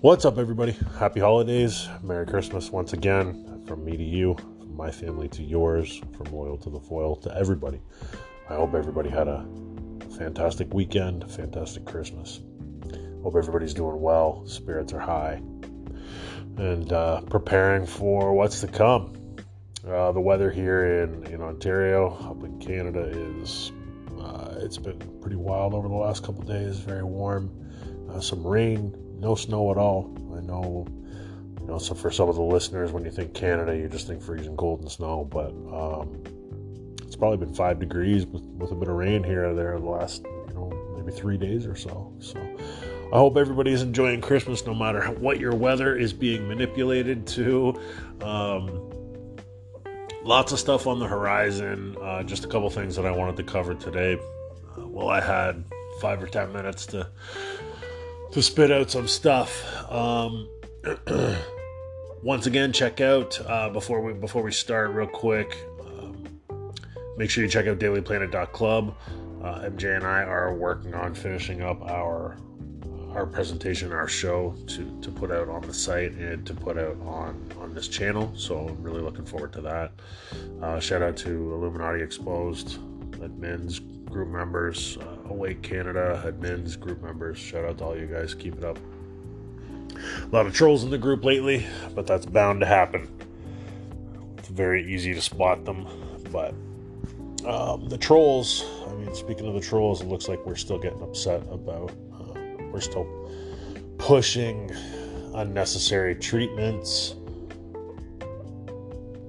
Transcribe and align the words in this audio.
What's 0.00 0.24
up, 0.24 0.38
everybody? 0.38 0.76
Happy 0.96 1.18
holidays. 1.18 1.88
Merry 2.04 2.24
Christmas 2.24 2.70
once 2.70 2.92
again 2.92 3.64
from 3.66 3.84
me 3.84 3.96
to 3.96 4.04
you, 4.04 4.36
from 4.36 4.76
my 4.76 4.92
family 4.92 5.26
to 5.30 5.42
yours, 5.42 6.00
from 6.16 6.32
loyal 6.32 6.56
to 6.58 6.70
the 6.70 6.78
foil 6.78 7.16
to 7.16 7.36
everybody. 7.36 7.80
I 8.48 8.54
hope 8.54 8.74
everybody 8.74 9.10
had 9.10 9.26
a 9.26 9.44
fantastic 10.16 10.72
weekend, 10.72 11.28
fantastic 11.28 11.84
Christmas. 11.84 12.38
Hope 13.24 13.34
everybody's 13.34 13.74
doing 13.74 14.00
well, 14.00 14.46
spirits 14.46 14.92
are 14.92 15.00
high, 15.00 15.42
and 16.58 16.92
uh, 16.92 17.22
preparing 17.22 17.84
for 17.84 18.34
what's 18.34 18.60
to 18.60 18.68
come. 18.68 19.36
Uh, 19.84 20.12
the 20.12 20.20
weather 20.20 20.48
here 20.48 21.02
in, 21.02 21.24
in 21.26 21.42
Ontario, 21.42 22.16
up 22.20 22.44
in 22.44 22.56
Canada, 22.60 23.10
is 23.12 23.72
uh, 24.20 24.54
it's 24.58 24.78
been 24.78 25.00
pretty 25.20 25.34
wild 25.34 25.74
over 25.74 25.88
the 25.88 25.94
last 25.94 26.22
couple 26.22 26.44
days. 26.44 26.78
Very 26.78 27.02
warm, 27.02 27.50
uh, 28.08 28.20
some 28.20 28.46
rain, 28.46 28.94
no 29.18 29.34
snow 29.34 29.70
at 29.70 29.76
all. 29.76 30.14
I 30.36 30.40
know, 30.40 30.86
you 31.60 31.66
know, 31.66 31.78
so 31.78 31.94
for 31.94 32.10
some 32.10 32.28
of 32.28 32.36
the 32.36 32.42
listeners, 32.42 32.92
when 32.92 33.04
you 33.04 33.10
think 33.10 33.34
Canada, 33.34 33.76
you 33.76 33.88
just 33.88 34.06
think 34.06 34.22
freezing 34.22 34.56
cold 34.56 34.80
and 34.80 34.90
snow, 34.90 35.24
but 35.30 35.50
um, 35.74 36.22
it's 37.02 37.16
probably 37.16 37.38
been 37.38 37.54
five 37.54 37.78
degrees 37.78 38.26
with, 38.26 38.42
with 38.42 38.70
a 38.70 38.74
bit 38.74 38.88
of 38.88 38.94
rain 38.94 39.24
here 39.24 39.48
or 39.50 39.54
there 39.54 39.78
the 39.78 39.86
last, 39.86 40.24
you 40.24 40.54
know, 40.54 40.70
maybe 40.96 41.12
three 41.12 41.36
days 41.36 41.66
or 41.66 41.74
so. 41.74 42.12
So 42.20 42.38
I 43.12 43.16
hope 43.16 43.36
everybody 43.36 43.72
is 43.72 43.82
enjoying 43.82 44.20
Christmas 44.20 44.66
no 44.66 44.74
matter 44.74 45.06
what 45.06 45.40
your 45.40 45.54
weather 45.54 45.96
is 45.96 46.12
being 46.12 46.46
manipulated 46.46 47.26
to. 47.28 47.80
Um, 48.22 48.90
lots 50.22 50.52
of 50.52 50.58
stuff 50.58 50.86
on 50.86 50.98
the 50.98 51.06
horizon. 51.06 51.96
Uh, 52.02 52.22
just 52.22 52.44
a 52.44 52.48
couple 52.48 52.68
things 52.68 52.94
that 52.96 53.06
I 53.06 53.10
wanted 53.10 53.36
to 53.38 53.42
cover 53.44 53.74
today. 53.74 54.18
Uh, 54.76 54.86
well, 54.86 55.08
I 55.08 55.20
had 55.20 55.64
five 56.02 56.22
or 56.22 56.26
ten 56.26 56.52
minutes 56.52 56.86
to 56.86 57.08
to 58.32 58.42
spit 58.42 58.70
out 58.70 58.90
some 58.90 59.08
stuff. 59.08 59.90
Um, 59.90 60.48
once 62.22 62.46
again, 62.46 62.72
check 62.72 63.00
out 63.00 63.40
uh, 63.46 63.70
before 63.70 64.00
we 64.00 64.12
before 64.12 64.42
we 64.42 64.52
start 64.52 64.90
real 64.90 65.06
quick. 65.06 65.56
Um, 65.80 66.24
make 67.16 67.30
sure 67.30 67.44
you 67.44 67.50
check 67.50 67.66
out 67.66 67.78
dailyplanet.club. 67.78 68.94
Uh, 69.42 69.60
MJ 69.60 69.96
and 69.96 70.04
I 70.04 70.22
are 70.22 70.54
working 70.54 70.94
on 70.94 71.14
finishing 71.14 71.62
up 71.62 71.80
our 71.82 72.38
our 73.12 73.26
presentation, 73.26 73.92
our 73.92 74.08
show 74.08 74.54
to, 74.66 75.00
to 75.00 75.10
put 75.10 75.30
out 75.30 75.48
on 75.48 75.62
the 75.62 75.72
site 75.72 76.12
and 76.12 76.46
to 76.46 76.54
put 76.54 76.78
out 76.78 76.96
on, 77.02 77.50
on 77.58 77.74
this 77.74 77.88
channel. 77.88 78.32
So 78.36 78.68
I'm 78.68 78.82
really 78.82 79.00
looking 79.00 79.24
forward 79.24 79.52
to 79.54 79.60
that. 79.62 79.92
Uh, 80.62 80.78
shout 80.78 81.02
out 81.02 81.16
to 81.18 81.30
Illuminati 81.30 82.02
Exposed, 82.02 82.78
admins, 83.18 83.80
group 84.06 84.28
members, 84.28 84.98
uh, 84.98 85.17
Awake 85.28 85.62
Canada, 85.62 86.22
admins, 86.26 86.78
group 86.78 87.02
members. 87.02 87.38
Shout 87.38 87.64
out 87.64 87.78
to 87.78 87.84
all 87.84 87.96
you 87.96 88.06
guys. 88.06 88.34
Keep 88.34 88.58
it 88.58 88.64
up. 88.64 88.78
A 89.96 90.28
lot 90.34 90.46
of 90.46 90.54
trolls 90.54 90.84
in 90.84 90.90
the 90.90 90.98
group 90.98 91.24
lately, 91.24 91.66
but 91.94 92.06
that's 92.06 92.26
bound 92.26 92.60
to 92.60 92.66
happen. 92.66 93.08
It's 94.38 94.48
very 94.48 94.92
easy 94.92 95.14
to 95.14 95.20
spot 95.20 95.64
them, 95.64 95.86
but 96.30 96.54
um, 97.46 97.88
the 97.88 97.98
trolls. 97.98 98.64
I 98.86 98.94
mean, 98.94 99.14
speaking 99.14 99.46
of 99.46 99.54
the 99.54 99.60
trolls, 99.60 100.00
it 100.00 100.06
looks 100.06 100.28
like 100.28 100.44
we're 100.46 100.56
still 100.56 100.78
getting 100.78 101.02
upset 101.02 101.42
about 101.50 101.92
we're 102.72 102.80
still 102.80 103.06
pushing 103.98 104.70
unnecessary 105.34 106.14
treatments. 106.14 107.14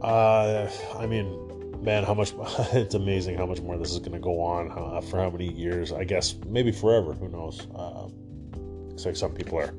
Uh, 0.02 0.70
I 0.98 1.06
mean, 1.06 1.49
man, 1.82 2.04
how 2.04 2.14
much? 2.14 2.34
it's 2.74 2.96
amazing 2.96 3.38
how 3.38 3.46
much 3.46 3.62
more 3.62 3.78
this 3.78 3.92
is 3.92 4.00
going 4.00 4.14
to 4.14 4.20
go 4.20 4.42
on 4.42 4.72
uh, 4.72 5.02
for 5.02 5.18
how 5.18 5.30
many 5.30 5.52
years? 5.54 5.92
I 5.92 6.04
guess 6.04 6.36
maybe 6.48 6.72
forever. 6.72 7.14
Who 7.14 7.30
knows? 7.30 7.68
Uh, 7.76 8.08
looks 8.90 9.06
like 9.06 9.16
some 9.16 9.34
people 9.34 9.60
are 9.60 9.74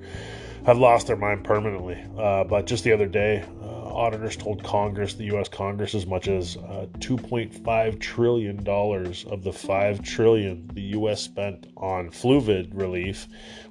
have 0.67 0.79
lost 0.79 1.07
their 1.07 1.17
mind 1.17 1.45
permanently. 1.45 2.03
Uh, 2.19 2.45
but 2.45 2.67
just 2.67 2.85
the 2.85 2.93
other 2.93 3.07
day, 3.07 3.45
uh, 3.63 3.67
auditors 3.95 4.37
told 4.37 4.63
Congress, 4.63 5.15
the 5.15 5.25
U.S. 5.25 5.49
Congress, 5.49 5.95
as 5.95 6.07
much 6.07 6.29
as 6.29 6.57
uh, 6.57 6.87
2.5 6.99 8.01
trillion 8.01 8.63
dollars 8.63 9.25
of 9.31 9.43
the 9.43 9.53
5 9.53 10.03
trillion 10.03 10.69
the 10.75 10.83
U.S. 10.83 11.23
spent 11.23 11.69
on 11.77 12.11
fluvid 12.11 12.71
relief 12.75 13.27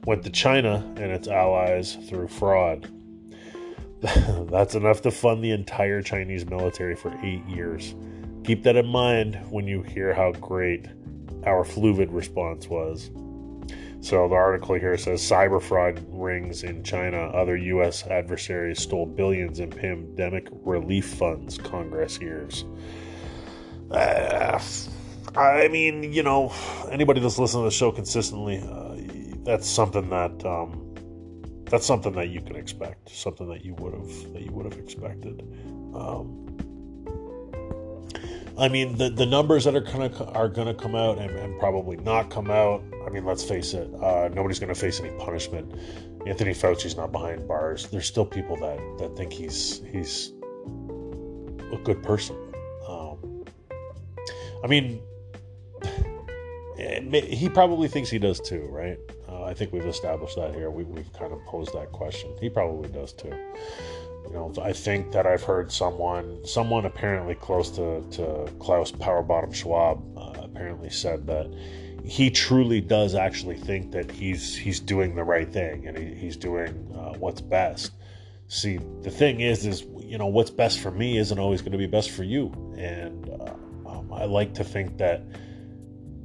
went 0.05 0.23
to 0.23 0.29
China 0.29 0.83
and 0.97 1.11
its 1.11 1.27
allies 1.27 1.95
through 2.09 2.27
fraud. 2.27 2.91
That's 4.49 4.75
enough 4.75 5.01
to 5.01 5.11
fund 5.11 5.43
the 5.43 5.51
entire 5.51 6.01
Chinese 6.01 6.45
military 6.45 6.95
for 6.95 7.17
eight 7.21 7.45
years. 7.45 7.95
Keep 8.43 8.63
that 8.63 8.75
in 8.75 8.87
mind 8.87 9.35
when 9.49 9.67
you 9.67 9.83
hear 9.83 10.13
how 10.13 10.31
great 10.33 10.87
our 11.45 11.63
fluvid 11.63 12.11
response 12.11 12.67
was. 12.67 13.11
So 14.01 14.29
the 14.29 14.35
article 14.35 14.75
here 14.75 14.97
says 14.97 15.21
cyber 15.21 15.61
fraud 15.61 16.03
rings 16.07 16.63
in 16.63 16.83
China. 16.83 17.17
Other 17.17 17.57
U.S. 17.57 18.07
adversaries 18.07 18.81
stole 18.81 19.05
billions 19.05 19.59
in 19.59 19.69
pandemic 19.69 20.47
relief 20.51 21.05
funds. 21.05 21.57
Congress 21.57 22.17
hears. 22.17 22.63
Uh, 23.91 24.59
I 25.35 25.67
mean, 25.67 26.13
you 26.13 26.23
know, 26.23 26.53
anybody 26.89 27.19
that's 27.19 27.37
listening 27.37 27.63
to 27.63 27.69
the 27.69 27.75
show 27.75 27.91
consistently, 27.91 28.59
uh, 28.59 28.95
that's 29.43 29.67
something 29.67 30.09
that 30.09 30.45
um, 30.45 30.95
that's 31.65 31.85
something 31.85 32.13
that 32.13 32.29
you 32.29 32.41
can 32.41 32.55
expect. 32.55 33.09
Something 33.09 33.49
that 33.49 33.65
you 33.65 33.73
would 33.75 33.93
have 33.93 34.33
that 34.33 34.41
you 34.41 34.51
would 34.53 34.65
have 34.65 34.79
expected. 34.79 35.41
Um, 35.93 36.47
I 38.57 38.67
mean, 38.67 38.97
the, 38.97 39.09
the 39.09 39.25
numbers 39.25 39.65
that 39.65 39.75
are 39.75 39.81
gonna 39.81 40.11
are 40.33 40.49
gonna 40.49 40.73
come 40.73 40.95
out 40.95 41.17
and, 41.17 41.31
and 41.31 41.59
probably 41.59 41.97
not 41.97 42.29
come 42.29 42.49
out. 42.49 42.83
I 43.05 43.09
mean, 43.09 43.25
let's 43.25 43.43
face 43.43 43.73
it. 43.73 43.89
Uh, 43.95 44.29
nobody's 44.33 44.59
gonna 44.59 44.75
face 44.75 44.99
any 44.99 45.11
punishment. 45.17 45.73
Anthony 46.25 46.53
Fauci's 46.53 46.97
not 46.97 47.11
behind 47.11 47.47
bars. 47.47 47.87
There's 47.87 48.07
still 48.07 48.25
people 48.25 48.57
that 48.57 48.79
that 48.99 49.15
think 49.15 49.31
he's 49.31 49.81
he's 49.91 50.33
a 51.71 51.77
good 51.83 52.03
person. 52.03 52.35
Um, 52.87 53.45
I 54.63 54.67
mean, 54.67 55.01
he 56.77 57.49
probably 57.49 57.87
thinks 57.87 58.09
he 58.09 58.19
does 58.19 58.39
too, 58.39 58.67
right? 58.69 58.97
Uh, 59.27 59.43
I 59.43 59.53
think 59.53 59.71
we've 59.71 59.85
established 59.85 60.35
that 60.35 60.53
here. 60.53 60.69
We, 60.69 60.83
we've 60.83 61.11
kind 61.13 61.33
of 61.33 61.43
posed 61.45 61.73
that 61.73 61.91
question. 61.91 62.35
He 62.39 62.49
probably 62.49 62.89
does 62.89 63.13
too. 63.13 63.33
You 64.27 64.33
know, 64.33 64.53
I 64.61 64.73
think 64.73 65.11
that 65.11 65.25
I've 65.25 65.43
heard 65.43 65.71
someone, 65.71 66.45
someone 66.45 66.85
apparently 66.85 67.35
close 67.35 67.71
to, 67.71 68.03
to 68.11 68.51
Klaus 68.59 68.91
Powerbottom 68.91 69.53
Schwab, 69.53 70.03
uh, 70.17 70.41
apparently 70.43 70.89
said 70.89 71.25
that 71.27 71.47
he 72.03 72.29
truly 72.29 72.81
does 72.81 73.15
actually 73.15 73.57
think 73.57 73.91
that 73.91 74.09
he's 74.11 74.55
he's 74.55 74.79
doing 74.79 75.15
the 75.15 75.23
right 75.23 75.51
thing 75.51 75.87
and 75.87 75.97
he, 75.97 76.13
he's 76.15 76.37
doing 76.37 76.69
uh, 76.95 77.13
what's 77.17 77.41
best. 77.41 77.91
See, 78.47 78.79
the 79.01 79.11
thing 79.11 79.41
is, 79.41 79.65
is 79.65 79.85
you 79.99 80.17
know 80.17 80.27
what's 80.27 80.49
best 80.49 80.79
for 80.79 80.91
me 80.91 81.17
isn't 81.17 81.37
always 81.37 81.61
going 81.61 81.71
to 81.71 81.77
be 81.77 81.87
best 81.87 82.11
for 82.11 82.23
you, 82.23 82.51
and 82.77 83.29
uh, 83.29 83.53
um, 83.87 84.11
I 84.11 84.25
like 84.25 84.53
to 84.55 84.63
think 84.63 84.97
that 84.97 85.21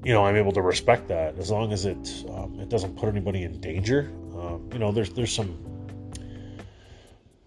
you 0.04 0.12
know 0.12 0.24
I'm 0.24 0.36
able 0.36 0.52
to 0.52 0.62
respect 0.62 1.08
that 1.08 1.38
as 1.38 1.50
long 1.50 1.72
as 1.72 1.84
it 1.84 2.24
um, 2.30 2.58
it 2.60 2.70
doesn't 2.70 2.96
put 2.96 3.10
anybody 3.10 3.42
in 3.42 3.60
danger. 3.60 4.10
Um, 4.34 4.68
you 4.72 4.78
know, 4.78 4.90
there's 4.90 5.10
there's 5.10 5.32
some 5.32 5.58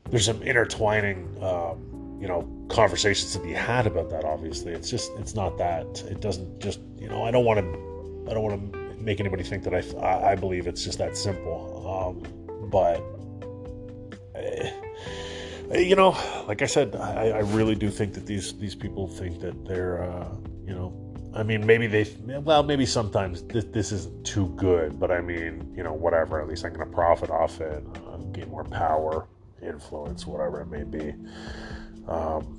there's 0.10 0.26
some 0.26 0.42
intertwining, 0.42 1.28
um, 1.42 2.18
you 2.22 2.28
know, 2.28 2.48
conversations 2.70 3.34
to 3.34 3.40
be 3.40 3.54
had 3.54 3.88
about 3.88 4.10
that. 4.10 4.26
Obviously, 4.26 4.72
it's 4.72 4.90
just 4.90 5.12
it's 5.18 5.36
not 5.36 5.58
that. 5.58 6.04
It 6.10 6.22
doesn't 6.22 6.60
just 6.60 6.80
you 6.98 7.08
know. 7.08 7.24
I 7.24 7.32
don't 7.32 7.46
want 7.46 7.60
to. 7.60 8.30
I 8.30 8.34
don't 8.34 8.44
want 8.44 8.74
to 8.74 8.78
make 9.02 9.20
anybody 9.20 9.44
think 9.44 9.64
that 9.64 9.74
I 9.74 10.32
I 10.32 10.36
believe 10.36 10.68
it's 10.68 10.84
just 10.84 10.98
that 11.00 11.18
simple. 11.18 11.62
Um, 11.88 12.70
but. 12.70 13.02
Eh, 14.36 14.72
you 15.74 15.96
know, 15.96 16.18
like 16.48 16.62
I 16.62 16.66
said, 16.66 16.96
I, 16.96 17.30
I, 17.30 17.40
really 17.40 17.76
do 17.76 17.90
think 17.90 18.14
that 18.14 18.26
these 18.26 18.58
these 18.58 18.74
people 18.74 19.08
think 19.08 19.42
that 19.42 19.66
they're, 19.66 20.02
uh, 20.02 20.30
you 20.66 20.74
know, 20.74 20.94
I 21.36 21.44
mean, 21.44 21.66
maybe 21.66 21.88
they, 21.88 22.06
well, 22.40 22.64
maybe 22.64 22.86
sometimes 22.86 23.44
this, 23.44 23.66
this 23.66 23.92
isn't 23.92 24.26
too 24.26 24.48
good, 24.56 25.00
but 25.00 25.12
I 25.12 25.22
mean, 25.22 25.74
you 25.76 25.84
know, 25.84 25.94
whatever. 25.94 26.42
At 26.42 26.48
least 26.48 26.66
I'm 26.66 26.74
going 26.74 26.88
to 26.88 26.94
profit 26.94 27.30
off 27.30 27.60
it, 27.60 27.84
uh, 28.08 28.18
gain 28.32 28.50
more 28.50 28.64
power, 28.64 29.28
influence, 29.62 30.26
whatever 30.26 30.62
it 30.62 30.68
may 30.68 30.84
be. 30.84 31.14
Um, 32.08 32.58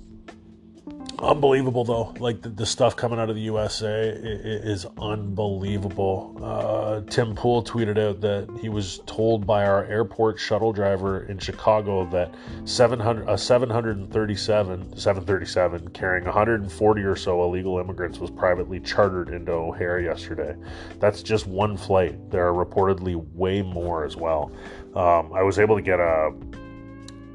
unbelievable 1.18 1.84
though. 1.84 2.14
Like 2.18 2.42
the, 2.42 2.48
the, 2.48 2.66
stuff 2.66 2.94
coming 2.96 3.18
out 3.18 3.28
of 3.28 3.36
the 3.36 3.42
usa 3.42 4.10
is, 4.10 4.86
unbelievable. 4.98 6.38
Uh, 6.42 7.00
tim 7.10 7.34
pool 7.34 7.62
tweeted 7.62 7.98
out 7.98 8.20
that 8.20 8.48
he 8.60 8.68
was 8.68 9.00
told 9.06 9.46
by 9.46 9.66
our 9.66 9.84
airport 9.86 10.38
shuttle 10.38 10.72
driver 10.72 11.24
in 11.24 11.38
chicago 11.38 12.04
that 12.10 12.34
700 12.64 13.28
a 13.28 13.36
737 13.36 14.96
737 14.96 15.88
carrying 15.88 16.24
140 16.24 17.02
or 17.02 17.16
so 17.16 17.42
illegal 17.42 17.78
immigrants 17.78 18.18
was 18.18 18.30
privately 18.30 18.80
chartered 18.80 19.30
into 19.30 19.52
o'hare 19.52 20.00
yesterday. 20.00 20.54
That's 21.00 21.22
just 21.22 21.46
one 21.46 21.76
flight. 21.76 22.30
There 22.30 22.46
are 22.46 22.64
reportedly 22.64 23.16
way 23.34 23.62
more 23.62 24.04
as 24.04 24.16
well. 24.16 24.52
Um, 24.94 25.32
i 25.32 25.42
was 25.42 25.58
able 25.58 25.76
to 25.76 25.82
get 25.82 26.00
a 26.00 26.32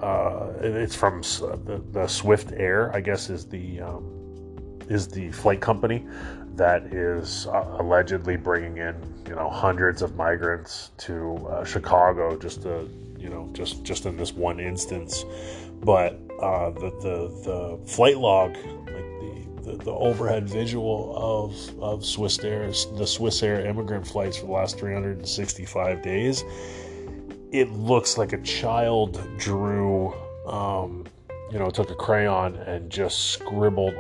uh, 0.04 0.54
it's 0.62 0.96
from 0.96 1.22
the, 1.22 1.82
the, 1.92 2.08
Swift 2.08 2.52
Air, 2.52 2.94
I 2.96 3.00
guess, 3.00 3.30
is 3.30 3.46
the 3.46 3.82
um, 3.82 4.04
is 4.90 5.08
the 5.08 5.32
flight 5.32 5.62
company 5.62 6.06
that 6.56 6.84
is 6.94 7.48
uh, 7.48 7.78
allegedly 7.80 8.36
bringing 8.36 8.78
in 8.78 8.96
you 9.28 9.36
know 9.36 9.50
hundreds 9.50 10.02
of 10.02 10.16
migrants 10.16 10.92
to 10.98 11.36
uh, 11.48 11.64
Chicago 11.64 12.38
just 12.38 12.64
to 12.64 12.90
you 13.24 13.30
know, 13.30 13.50
just 13.54 13.84
just 13.84 14.06
in 14.06 14.18
this 14.18 14.34
one 14.34 14.60
instance. 14.60 15.24
But 15.82 16.20
uh, 16.42 16.72
the 16.72 16.92
the 17.02 17.78
the 17.80 17.88
flight 17.88 18.18
log, 18.18 18.56
like 18.56 18.86
the, 18.86 19.62
the, 19.64 19.78
the 19.86 19.92
overhead 19.92 20.48
visual 20.48 21.16
of 21.16 21.80
of 21.82 22.06
Swift 22.06 22.44
Air, 22.44 22.68
the 22.98 23.08
Swift 23.08 23.42
Air 23.42 23.66
immigrant 23.66 24.06
flights 24.06 24.38
for 24.38 24.48
the 24.48 24.52
last 24.52 24.78
365 24.78 26.02
days, 26.02 26.44
it 27.54 27.72
looks 27.72 28.18
like 28.18 28.34
a 28.34 28.42
child 28.42 29.22
drew. 29.38 30.14
Um, 30.48 31.06
you 31.52 31.60
know, 31.60 31.70
took 31.70 31.92
a 31.92 31.96
crayon 31.96 32.56
and 32.56 32.90
just 32.90 33.32
scribbled 33.32 33.94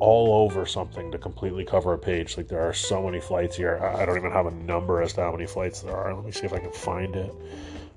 all 0.00 0.44
over 0.44 0.66
something 0.66 1.10
to 1.12 1.18
completely 1.18 1.64
cover 1.64 1.94
a 1.94 1.98
page. 1.98 2.36
Like 2.36 2.48
there 2.48 2.60
are 2.60 2.74
so 2.74 3.04
many 3.04 3.20
flights 3.20 3.56
here. 3.56 3.78
I 3.78 4.04
don't 4.04 4.18
even 4.18 4.32
have 4.32 4.46
a 4.46 4.50
number 4.50 5.00
as 5.00 5.12
to 5.14 5.22
how 5.22 5.30
many 5.30 5.46
flights 5.46 5.80
there 5.80 5.96
are. 5.96 6.12
Let 6.12 6.24
me 6.24 6.32
see 6.32 6.44
if 6.44 6.52
I 6.52 6.58
can 6.58 6.72
find 6.72 7.14
it. 7.14 7.32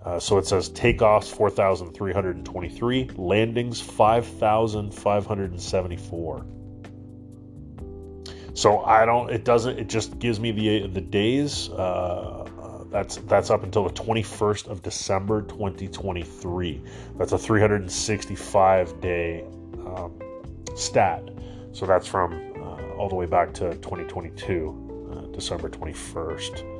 Uh, 0.05 0.21
so 0.21 0.37
it 0.37 0.47
says 0.47 0.69
takeoffs 0.71 1.35
4,323, 1.35 3.11
landings 3.17 3.81
5,574. 3.81 6.47
So 8.53 8.81
I 8.81 9.06
don't. 9.06 9.31
It 9.31 9.45
doesn't. 9.45 9.79
It 9.79 9.89
just 9.89 10.19
gives 10.19 10.39
me 10.39 10.53
the 10.53 10.87
the 10.87 11.01
days. 11.01 11.71
Uh, 11.71 11.75
uh, 11.75 12.85
that's 12.91 13.17
that's 13.17 13.49
up 13.51 13.65
until 13.65 13.83
the 13.83 13.95
21st 13.95 14.69
of 14.69 14.83
December 14.83 15.43
2023. 15.43 16.85
That's 17.19 17.33
a 17.33 17.39
365 17.39 19.01
day 19.01 19.45
um, 19.87 20.17
stat. 20.77 21.31
So 21.73 21.87
that's 21.87 22.06
from 22.06 22.35
uh, 22.56 22.95
all 22.97 23.09
the 23.09 23.17
way 23.17 23.27
back 23.27 23.53
to 23.55 23.75
2022, 23.77 25.11
uh, 25.11 25.23
December 25.33 25.69
21st 25.69 26.74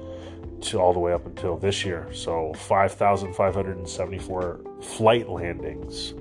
to 0.64 0.81
all 0.81 0.93
the 0.93 0.99
way 0.99 1.12
up 1.12 1.26
until 1.26 1.56
this 1.56 1.84
year. 1.84 2.08
So 2.12 2.52
5,574 2.55 4.61
flight 4.82 5.28
landings. 5.28 6.14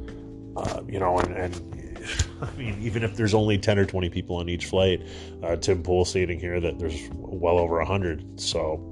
Uh, 0.55 0.83
you 0.87 0.99
know, 0.99 1.17
and, 1.17 1.35
and 1.35 1.73
I 2.41 2.51
mean, 2.57 2.77
even 2.81 3.03
if 3.03 3.15
there's 3.15 3.33
only 3.33 3.57
10 3.57 3.79
or 3.79 3.85
20 3.85 4.09
people 4.09 4.37
on 4.37 4.49
each 4.49 4.65
flight, 4.65 5.01
uh, 5.41 5.55
Tim 5.55 5.81
Pool 5.81 6.05
stating 6.05 6.39
here 6.39 6.59
that 6.59 6.79
there's 6.79 7.09
well 7.13 7.57
over 7.57 7.77
100. 7.77 8.39
So, 8.39 8.89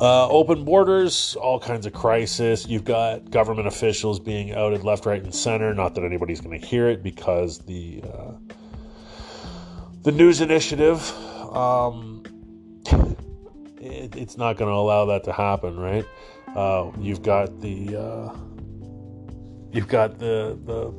uh, 0.00 0.28
open 0.28 0.64
borders, 0.64 1.36
all 1.36 1.60
kinds 1.60 1.86
of 1.86 1.92
crisis. 1.92 2.66
You've 2.66 2.84
got 2.84 3.30
government 3.30 3.68
officials 3.68 4.18
being 4.18 4.54
outed 4.54 4.82
left, 4.82 5.06
right, 5.06 5.22
and 5.22 5.34
center. 5.34 5.74
Not 5.74 5.94
that 5.94 6.04
anybody's 6.04 6.40
going 6.40 6.58
to 6.58 6.66
hear 6.66 6.88
it 6.88 7.02
because 7.02 7.58
the 7.58 8.02
uh, 8.02 8.32
the 10.02 10.12
news 10.12 10.40
initiative. 10.40 11.12
Um, 11.54 12.19
it, 13.80 14.14
it's 14.16 14.36
not 14.36 14.56
going 14.56 14.70
to 14.70 14.74
allow 14.74 15.06
that 15.06 15.24
to 15.24 15.32
happen, 15.32 15.78
right? 15.78 16.04
Uh, 16.54 16.90
you've 16.98 17.22
got 17.22 17.60
the 17.60 17.96
uh, 17.96 18.36
you've 19.72 19.88
got 19.88 20.18
the 20.18 20.58
the 20.64 20.92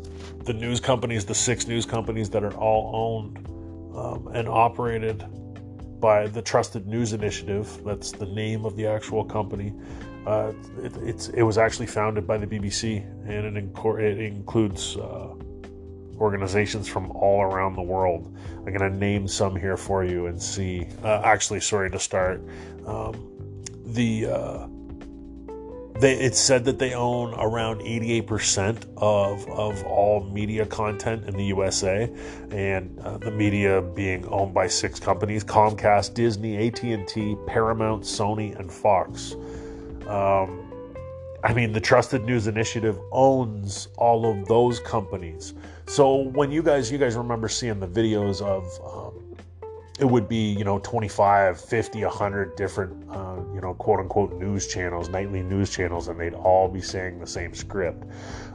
the 0.45 0.53
news 0.53 0.79
companies, 0.79 1.25
the 1.25 1.35
six 1.35 1.67
news 1.67 1.85
companies 1.85 2.29
that 2.31 2.43
are 2.43 2.55
all 2.55 2.91
owned 2.93 3.37
um, 3.95 4.27
and 4.33 4.47
operated 4.47 5.23
by 5.99 6.25
the 6.27 6.41
Trusted 6.41 6.87
News 6.87 7.13
Initiative. 7.13 7.83
That's 7.85 8.11
the 8.11 8.25
name 8.25 8.65
of 8.65 8.75
the 8.75 8.87
actual 8.87 9.23
company. 9.23 9.73
Uh, 10.25 10.53
it, 10.81 10.95
it's 10.97 11.29
it 11.29 11.43
was 11.43 11.57
actually 11.57 11.87
founded 11.87 12.25
by 12.25 12.37
the 12.37 12.47
BBC, 12.47 13.03
and 13.27 13.57
it, 13.57 13.99
it 13.99 14.19
includes 14.19 14.97
uh, 14.97 15.33
organizations 16.21 16.87
from 16.87 17.11
all 17.11 17.41
around 17.41 17.75
the 17.75 17.81
world. 17.81 18.33
I'm 18.57 18.73
going 18.73 18.91
to 18.91 18.97
name 18.97 19.27
some 19.27 19.55
here 19.55 19.75
for 19.75 20.05
you 20.05 20.27
and 20.27 20.41
see. 20.41 20.87
Uh, 21.03 21.21
actually, 21.23 21.59
sorry 21.59 21.89
to 21.91 21.99
start. 21.99 22.41
Um, 22.85 23.27
the 23.85 24.27
uh, 24.27 24.67
it's 26.03 26.39
said 26.39 26.65
that 26.65 26.79
they 26.79 26.93
own 26.93 27.33
around 27.35 27.81
88% 27.81 28.85
of, 28.97 29.47
of 29.49 29.83
all 29.85 30.23
media 30.31 30.65
content 30.65 31.25
in 31.25 31.35
the 31.35 31.45
USA, 31.45 32.11
and 32.49 32.97
uh, 32.99 33.17
the 33.17 33.29
media 33.29 33.81
being 33.81 34.25
owned 34.27 34.53
by 34.53 34.67
six 34.67 34.99
companies: 34.99 35.43
Comcast, 35.43 36.13
Disney, 36.13 36.67
AT&T, 36.67 37.35
Paramount, 37.45 38.03
Sony, 38.03 38.57
and 38.57 38.71
Fox. 38.71 39.35
Um, 40.07 40.71
I 41.43 41.53
mean, 41.53 41.71
the 41.71 41.81
Trusted 41.81 42.23
News 42.25 42.47
Initiative 42.47 42.99
owns 43.11 43.87
all 43.97 44.29
of 44.29 44.47
those 44.47 44.79
companies. 44.79 45.53
So 45.91 46.15
when 46.15 46.53
you 46.53 46.63
guys, 46.63 46.89
you 46.89 46.97
guys 46.97 47.17
remember 47.17 47.49
seeing 47.49 47.81
the 47.81 47.87
videos 47.87 48.41
of, 48.41 48.79
um, 48.81 49.35
it 49.99 50.05
would 50.05 50.29
be, 50.29 50.37
you 50.53 50.63
know, 50.63 50.79
25, 50.79 51.59
50, 51.59 52.05
100 52.05 52.55
different, 52.55 53.09
uh, 53.09 53.35
you 53.53 53.59
know, 53.59 53.73
quote 53.73 53.99
unquote 53.99 54.31
news 54.35 54.69
channels, 54.69 55.09
nightly 55.09 55.43
news 55.43 55.69
channels, 55.69 56.07
and 56.07 56.17
they'd 56.17 56.33
all 56.33 56.69
be 56.69 56.79
saying 56.79 57.19
the 57.19 57.27
same 57.27 57.53
script. 57.53 58.05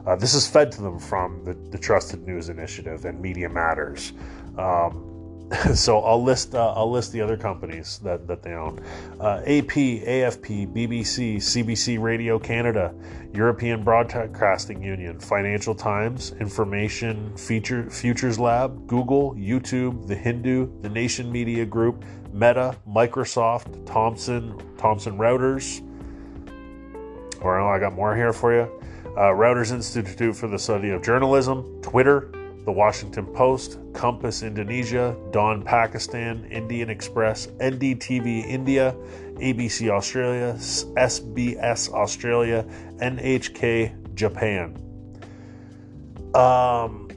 Uh, 0.07 0.15
this 0.15 0.33
is 0.33 0.47
fed 0.47 0.71
to 0.71 0.81
them 0.81 0.97
from 0.97 1.43
the, 1.43 1.53
the 1.69 1.77
Trusted 1.77 2.25
News 2.25 2.49
Initiative 2.49 3.05
and 3.05 3.21
Media 3.21 3.47
Matters. 3.47 4.13
Um, 4.57 5.16
so 5.73 5.99
I'll 5.99 6.21
list 6.21 6.55
uh, 6.55 6.73
I'll 6.73 6.91
list 6.91 7.13
the 7.13 7.21
other 7.21 7.37
companies 7.37 7.99
that, 8.03 8.27
that 8.27 8.43
they 8.43 8.51
own: 8.51 8.79
uh, 9.19 9.41
AP, 9.45 9.71
AFP, 9.71 10.73
BBC, 10.73 11.37
CBC 11.37 12.01
Radio 12.01 12.37
Canada, 12.37 12.93
European 13.33 13.81
Broadcasting 13.81 14.83
Union, 14.83 15.19
Financial 15.19 15.73
Times, 15.73 16.33
Information 16.41 17.35
Feature 17.37 17.89
Futures 17.89 18.37
Lab, 18.37 18.87
Google, 18.87 19.35
YouTube, 19.35 20.05
The 20.05 20.15
Hindu, 20.15 20.81
The 20.81 20.89
Nation 20.89 21.31
Media 21.31 21.65
Group, 21.65 22.03
Meta, 22.33 22.75
Microsoft, 22.87 23.85
Thomson 23.85 24.59
Thomson 24.77 25.17
Reuters. 25.17 25.81
Or 27.41 27.59
oh, 27.59 27.69
I 27.69 27.79
got 27.79 27.93
more 27.93 28.15
here 28.15 28.33
for 28.33 28.53
you. 28.53 28.63
Uh, 29.15 29.31
Reuters 29.31 29.71
Institute 29.71 30.35
for 30.35 30.47
the 30.47 30.59
Study 30.59 30.89
of 30.89 31.01
Journalism, 31.01 31.81
Twitter, 31.81 32.31
the 32.67 32.71
Washington 32.73 33.25
Post, 33.27 33.79
Kompas 33.93 34.45
Indonesia, 34.45 35.15
Dawn 35.31 35.63
Pakistan, 35.63 36.45
Indian 36.51 36.89
Express, 36.89 37.47
NDTV 37.61 38.45
India, 38.45 38.93
ABC 39.35 39.89
Australia, 39.89 40.53
SBS 40.57 41.89
Australia, 41.93 42.65
NHK 42.97 44.13
Japan. 44.15 44.75
Um, 46.35 47.07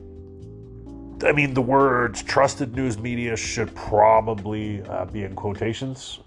I 1.24 1.32
mean, 1.32 1.52
the 1.52 1.62
words 1.62 2.22
trusted 2.22 2.76
news 2.76 2.96
media 2.96 3.36
should 3.36 3.74
probably 3.74 4.82
uh, 4.82 5.06
be 5.06 5.24
in 5.24 5.34
quotations. 5.34 6.20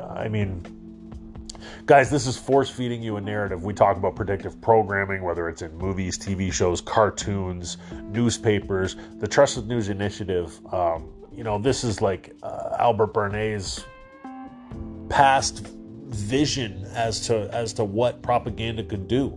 I 0.00 0.28
mean, 0.28 0.64
Guys, 1.86 2.10
this 2.10 2.26
is 2.26 2.36
force 2.36 2.70
feeding 2.70 3.02
you 3.02 3.16
a 3.16 3.20
narrative. 3.20 3.64
We 3.64 3.74
talk 3.74 3.96
about 3.96 4.16
predictive 4.16 4.60
programming, 4.60 5.22
whether 5.22 5.48
it's 5.48 5.62
in 5.62 5.76
movies, 5.76 6.18
TV 6.18 6.52
shows, 6.52 6.80
cartoons, 6.80 7.78
newspapers, 8.04 8.96
the 9.18 9.26
Trusted 9.26 9.66
News 9.66 9.88
Initiative. 9.88 10.58
Um, 10.72 11.12
you 11.32 11.44
know, 11.44 11.58
this 11.58 11.84
is 11.84 12.00
like 12.00 12.34
uh, 12.42 12.76
Albert 12.78 13.14
Bernays' 13.14 13.84
past 15.08 15.66
vision 16.08 16.84
as 16.94 17.20
to 17.26 17.48
as 17.52 17.72
to 17.72 17.84
what 17.84 18.22
propaganda 18.22 18.84
could 18.84 19.08
do 19.08 19.36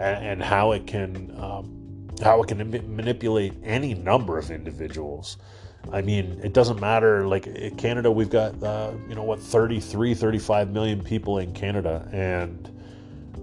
and 0.00 0.42
how 0.42 0.72
it 0.72 0.86
can 0.86 1.34
um, 1.38 2.08
how 2.22 2.42
it 2.42 2.48
can 2.48 2.70
manipulate 2.94 3.54
any 3.62 3.94
number 3.94 4.38
of 4.38 4.50
individuals. 4.50 5.36
I 5.92 6.02
mean, 6.02 6.40
it 6.42 6.52
doesn't 6.52 6.80
matter. 6.80 7.26
Like 7.26 7.76
Canada, 7.76 8.10
we've 8.10 8.30
got, 8.30 8.62
uh, 8.62 8.92
you 9.08 9.14
know, 9.14 9.22
what, 9.22 9.40
33, 9.40 10.14
35 10.14 10.70
million 10.70 11.02
people 11.02 11.38
in 11.38 11.52
Canada. 11.52 12.08
And 12.12 12.70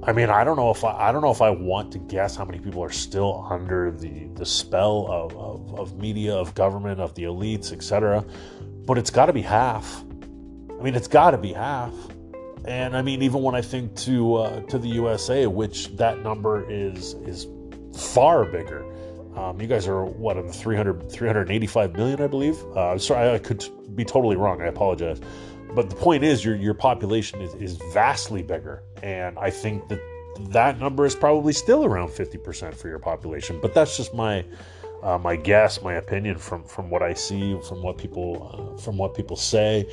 I 0.04 0.14
mean, 0.14 0.30
I 0.30 0.44
don't 0.44 0.56
know 0.56 0.70
if 0.70 0.84
I, 0.84 1.10
I 1.10 1.12
don't 1.12 1.22
know 1.22 1.32
if 1.32 1.42
I 1.42 1.50
want 1.50 1.92
to 1.94 2.00
guess 2.00 2.36
how 2.36 2.46
many 2.46 2.60
people 2.60 2.84
are 2.84 2.92
still 2.92 3.46
under 3.50 3.92
the, 3.92 4.28
the 4.36 4.46
spell 4.46 5.08
of, 5.10 5.36
of, 5.36 5.80
of 5.80 5.98
media, 5.98 6.36
of 6.36 6.54
government, 6.56 7.02
of 7.02 7.16
the 7.16 7.24
elites, 7.24 7.74
etc. 7.74 8.24
But 8.86 8.98
it's 8.98 9.10
got 9.10 9.26
to 9.26 9.34
be 9.34 9.42
half. 9.42 10.04
I 10.80 10.84
mean, 10.84 10.96
it's 10.96 11.08
got 11.08 11.32
to 11.32 11.38
be 11.38 11.54
half. 11.54 11.94
And 12.66 12.96
I 12.96 13.02
mean, 13.02 13.22
even 13.22 13.42
when 13.42 13.56
I 13.56 13.62
think 13.62 13.96
to 13.98 14.36
uh, 14.36 14.62
to 14.62 14.78
the 14.78 14.90
USA, 14.90 15.48
which 15.48 15.96
that 15.96 16.20
number 16.20 16.70
is 16.70 17.14
is 17.26 17.48
far 17.94 18.46
bigger. 18.46 18.86
Um, 19.38 19.62
you 19.62 19.68
guys 19.68 19.88
are 19.88 20.04
what 20.04 20.36
in 20.38 20.48
the 20.48 20.54
300, 20.54 21.12
385 21.12 21.94
million, 21.96 22.22
I 22.22 22.28
believe. 22.28 22.62
Uh, 22.76 22.98
sorry, 22.98 23.36
I 23.36 23.38
could 23.38 23.64
be 23.96 24.04
totally 24.04 24.36
wrong. 24.36 24.62
I 24.62 24.66
apologize. 24.66 25.22
But 25.76 25.90
the 25.90 25.96
point 25.96 26.24
is, 26.24 26.44
your 26.44 26.56
your 26.56 26.74
population 26.74 27.42
is, 27.42 27.54
is 27.56 27.78
vastly 27.94 28.42
bigger, 28.42 28.82
and 29.04 29.38
I 29.38 29.52
think 29.52 29.88
that 29.90 30.00
that 30.52 30.80
number 30.80 31.06
is 31.06 31.16
probably 31.16 31.54
still 31.54 31.86
around 31.86 32.10
50% 32.10 32.76
for 32.76 32.88
your 32.88 33.00
population. 33.00 33.60
But 33.62 33.74
that's 33.74 33.98
just 33.98 34.14
my 34.14 34.46
uh, 35.04 35.18
my 35.18 35.36
guess, 35.36 35.82
my 35.82 35.94
opinion 35.94 36.38
from 36.38 36.64
from 36.64 36.90
what 36.90 37.04
I 37.04 37.14
see, 37.14 37.60
from 37.68 37.84
what 37.84 37.98
people 37.98 38.76
uh, 38.76 38.82
from 38.82 38.98
what 38.98 39.14
people 39.14 39.36
say. 39.36 39.88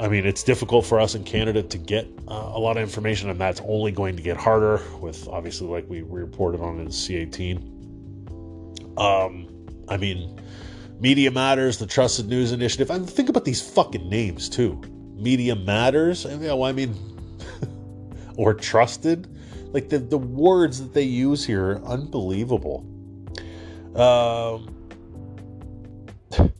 I 0.00 0.08
mean, 0.08 0.26
it's 0.26 0.42
difficult 0.42 0.84
for 0.84 0.98
us 0.98 1.14
in 1.14 1.22
Canada 1.22 1.62
to 1.62 1.78
get 1.78 2.08
uh, 2.26 2.50
a 2.54 2.58
lot 2.58 2.76
of 2.76 2.82
information, 2.82 3.30
and 3.30 3.40
that's 3.40 3.60
only 3.66 3.92
going 3.92 4.16
to 4.16 4.22
get 4.22 4.36
harder 4.36 4.80
with 5.00 5.28
obviously, 5.28 5.68
like 5.68 5.88
we 5.88 6.02
reported 6.02 6.60
on 6.60 6.80
in 6.80 6.88
C18. 6.88 7.77
Um, 8.98 9.48
I 9.88 9.96
mean, 9.96 10.40
Media 11.00 11.30
Matters, 11.30 11.78
the 11.78 11.86
Trusted 11.86 12.28
News 12.28 12.52
Initiative. 12.52 12.90
I 12.90 12.98
mean, 12.98 13.06
think 13.06 13.28
about 13.28 13.44
these 13.44 13.62
fucking 13.62 14.08
names 14.08 14.48
too. 14.48 14.80
Media 15.14 15.54
Matters. 15.54 16.26
I 16.26 16.36
mean, 16.36 16.50
I 16.50 16.72
mean 16.72 16.94
or 18.36 18.54
trusted. 18.54 19.28
Like 19.72 19.88
the, 19.90 19.98
the 19.98 20.18
words 20.18 20.80
that 20.80 20.94
they 20.94 21.02
use 21.02 21.44
here 21.44 21.72
are 21.72 21.84
unbelievable. 21.84 22.86
Um, 23.94 24.74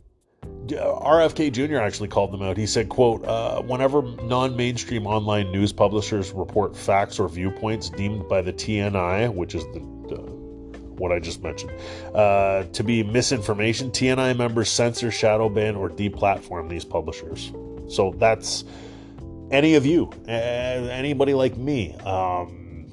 RFK 0.67 1.51
Jr. 1.51 1.77
actually 1.77 2.09
called 2.09 2.31
them 2.31 2.43
out. 2.43 2.55
He 2.55 2.67
said, 2.67 2.89
"quote 2.89 3.25
uh, 3.25 3.61
Whenever 3.63 4.03
non-mainstream 4.23 5.07
online 5.07 5.51
news 5.51 5.73
publishers 5.73 6.31
report 6.31 6.77
facts 6.77 7.19
or 7.19 7.27
viewpoints 7.27 7.89
deemed 7.89 8.29
by 8.29 8.41
the 8.41 8.53
TNI, 8.53 9.33
which 9.33 9.55
is 9.55 9.63
the, 9.73 9.79
what 10.99 11.11
I 11.11 11.19
just 11.19 11.41
mentioned, 11.41 11.71
uh, 12.13 12.63
to 12.63 12.83
be 12.83 13.03
misinformation, 13.03 13.91
TNI 13.91 14.37
members 14.37 14.69
censor, 14.69 15.11
shadow 15.11 15.49
ban, 15.49 15.75
or 15.75 15.89
deplatform 15.89 16.69
these 16.69 16.85
publishers. 16.85 17.51
So 17.87 18.13
that's 18.17 18.65
any 19.51 19.75
of 19.75 19.85
you, 19.85 20.11
anybody 20.27 21.33
like 21.33 21.57
me, 21.57 21.95
um, 22.05 22.85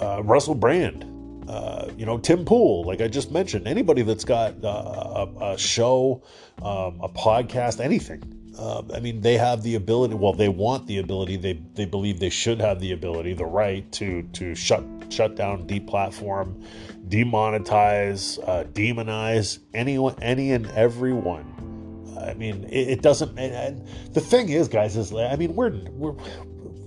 uh, 0.00 0.22
Russell 0.22 0.54
Brand." 0.54 1.10
Uh, 1.48 1.90
you 1.98 2.06
know, 2.06 2.16
Tim 2.16 2.42
Pool, 2.44 2.84
like 2.84 3.02
I 3.02 3.08
just 3.08 3.30
mentioned, 3.30 3.68
anybody 3.68 4.00
that's 4.00 4.24
got 4.24 4.64
uh, 4.64 5.26
a, 5.26 5.52
a, 5.52 5.58
show, 5.58 6.22
um, 6.62 6.98
a 7.02 7.08
podcast, 7.08 7.80
anything. 7.80 8.22
Uh, 8.58 8.82
I 8.94 9.00
mean, 9.00 9.20
they 9.20 9.36
have 9.36 9.62
the 9.62 9.74
ability. 9.74 10.14
Well, 10.14 10.32
they 10.32 10.48
want 10.48 10.86
the 10.86 10.98
ability. 10.98 11.36
They 11.36 11.54
they 11.74 11.84
believe 11.84 12.20
they 12.20 12.30
should 12.30 12.60
have 12.60 12.80
the 12.80 12.92
ability, 12.92 13.34
the 13.34 13.44
right 13.44 13.90
to 13.92 14.22
to 14.22 14.54
shut 14.54 14.84
shut 15.10 15.36
down, 15.36 15.66
deplatform, 15.66 16.62
demonetize, 17.08 18.38
uh, 18.48 18.64
demonize 18.64 19.58
anyone, 19.72 20.16
any 20.22 20.52
and 20.52 20.66
everyone. 20.68 21.50
I 22.20 22.34
mean, 22.34 22.64
it, 22.64 22.88
it 22.88 23.02
doesn't. 23.02 23.38
And 23.38 23.86
the 24.12 24.20
thing 24.20 24.48
is, 24.48 24.68
guys, 24.68 24.96
is 24.96 25.12
I 25.12 25.36
mean, 25.36 25.54
we're 25.54 25.70
we're 25.90 26.14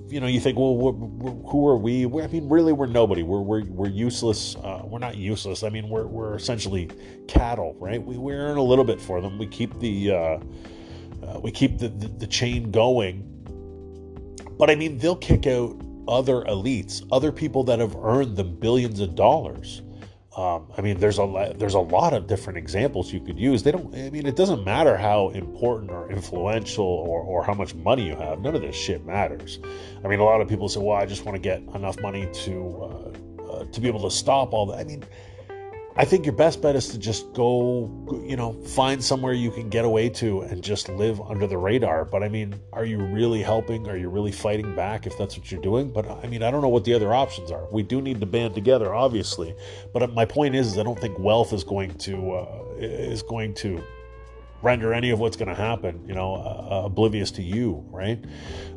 you 0.10 0.22
know, 0.22 0.28
you 0.28 0.40
think, 0.40 0.58
well, 0.58 0.76
we're, 0.76 0.92
we're, 0.92 1.50
who 1.50 1.68
are 1.68 1.78
we? 1.78 2.06
We're, 2.06 2.24
I 2.24 2.28
mean, 2.28 2.48
really, 2.48 2.72
we're 2.74 2.88
nobody. 2.88 3.24
We're 3.24 3.42
we're, 3.42 3.66
we're 3.66 3.90
useless. 3.90 4.56
Uh, 4.56 4.82
we're 4.86 5.00
not 5.00 5.18
useless. 5.18 5.64
I 5.64 5.70
mean, 5.70 5.90
we're, 5.90 6.08
we're 6.08 6.36
essentially 6.36 6.90
cattle, 7.28 7.76
right? 7.80 8.02
We, 8.02 8.18
we 8.18 8.34
earn 8.34 8.58
a 8.58 8.64
little 8.64 8.86
bit 8.86 9.02
for 9.02 9.22
them. 9.22 9.38
We 9.38 9.48
keep 9.48 9.78
the 9.80 10.12
uh, 10.12 10.40
uh, 11.26 11.40
we 11.42 11.52
keep 11.52 11.78
the, 11.78 11.90
the, 11.90 12.08
the 12.08 12.28
chain 12.28 12.72
going. 12.72 13.24
But 14.58 14.70
I 14.70 14.76
mean, 14.76 14.98
they'll 14.98 15.16
kick 15.16 15.46
out 15.46 15.80
other 16.08 16.44
elites, 16.44 17.06
other 17.12 17.32
people 17.32 17.64
that 17.66 17.80
have 17.80 17.96
earned 17.96 18.36
them 18.36 18.56
billions 18.56 19.00
of 19.00 19.16
dollars. 19.16 19.82
Um, 20.38 20.72
I 20.78 20.82
mean, 20.82 21.00
there's 21.00 21.18
a 21.18 21.54
there's 21.58 21.74
a 21.74 21.80
lot 21.80 22.14
of 22.14 22.28
different 22.28 22.60
examples 22.60 23.12
you 23.12 23.20
could 23.20 23.40
use. 23.40 23.64
They 23.64 23.72
don't. 23.72 23.94
I 23.96 24.12
mean, 24.12 24.28
it 24.28 24.36
doesn't 24.36 24.64
matter 24.64 24.96
how 24.96 25.30
important 25.30 25.90
or 25.90 26.12
influential 26.12 26.86
or, 26.86 27.22
or 27.22 27.44
how 27.44 27.56
much 27.56 27.74
money 27.74 28.06
you 28.06 28.16
have. 28.16 28.40
None 28.40 28.54
of 28.54 28.62
this 28.62 28.76
shit 28.76 29.04
matters. 29.04 29.60
I 30.06 30.08
mean, 30.08 30.20
a 30.20 30.24
lot 30.24 30.40
of 30.40 30.48
people 30.48 30.70
say, 30.70 30.80
"Well, 30.80 30.96
I 30.96 31.08
just 31.08 31.26
want 31.26 31.36
to 31.38 31.42
get 31.42 31.64
enough 31.74 32.00
money 32.02 32.30
to 32.32 33.14
uh, 33.42 33.52
uh, 33.52 33.66
to 33.66 33.82
be 33.82 33.88
able 33.88 34.08
to 34.08 34.12
stop 34.12 34.54
all 34.54 34.68
that." 34.68 34.78
I 34.78 34.84
mean, 34.84 35.04
I 36.00 36.06
think 36.06 36.28
your 36.28 36.36
best 36.36 36.62
bet 36.62 36.76
is 36.76 36.90
to 36.90 37.00
just 37.00 37.34
go, 37.34 37.90
you 38.24 38.36
know, 38.36 38.54
find 38.54 39.04
somewhere 39.04 39.34
you 39.34 39.50
can 39.50 39.68
get 39.68 39.84
away 39.84 40.10
to 40.10 40.42
and 40.42 40.64
just 40.64 40.90
live 40.90 41.20
under 41.22 41.48
the 41.48 41.58
radar. 41.58 42.06
But 42.06 42.22
I 42.22 42.30
mean, 42.30 42.62
are 42.72 42.86
you 42.86 43.00
really 43.00 43.42
helping? 43.42 43.90
Are 43.90 43.98
you 43.98 44.08
really 44.08 44.32
fighting 44.32 44.76
back 44.76 45.08
if 45.08 45.18
that's 45.18 45.36
what 45.36 45.52
you're 45.52 45.62
doing? 45.62 45.92
But 45.92 46.08
I 46.08 46.28
mean, 46.28 46.44
I 46.44 46.52
don't 46.52 46.62
know 46.62 46.68
what 46.68 46.84
the 46.84 46.94
other 46.94 47.16
options 47.16 47.50
are. 47.50 47.66
We 47.72 47.82
do 47.82 48.00
need 48.00 48.20
to 48.20 48.28
band 48.28 48.54
together, 48.54 48.94
obviously. 48.94 49.56
But 49.92 50.14
my 50.14 50.24
point 50.24 50.56
is, 50.56 50.68
is 50.68 50.78
I 50.78 50.84
don't 50.84 51.00
think 51.00 51.18
wealth 51.18 51.52
is 51.52 51.64
going 51.64 51.96
to 51.96 52.32
uh, 52.32 52.64
is 52.78 53.24
going 53.24 53.56
to 53.56 53.84
render 54.62 54.94
any 54.94 55.10
of 55.10 55.20
what's 55.20 55.38
going 55.38 55.50
to 55.50 55.56
happen, 55.56 56.04
you 56.08 56.14
know, 56.14 56.36
uh, 56.36 56.84
oblivious 56.86 57.32
to 57.32 57.42
you, 57.42 57.84
right? 57.90 58.24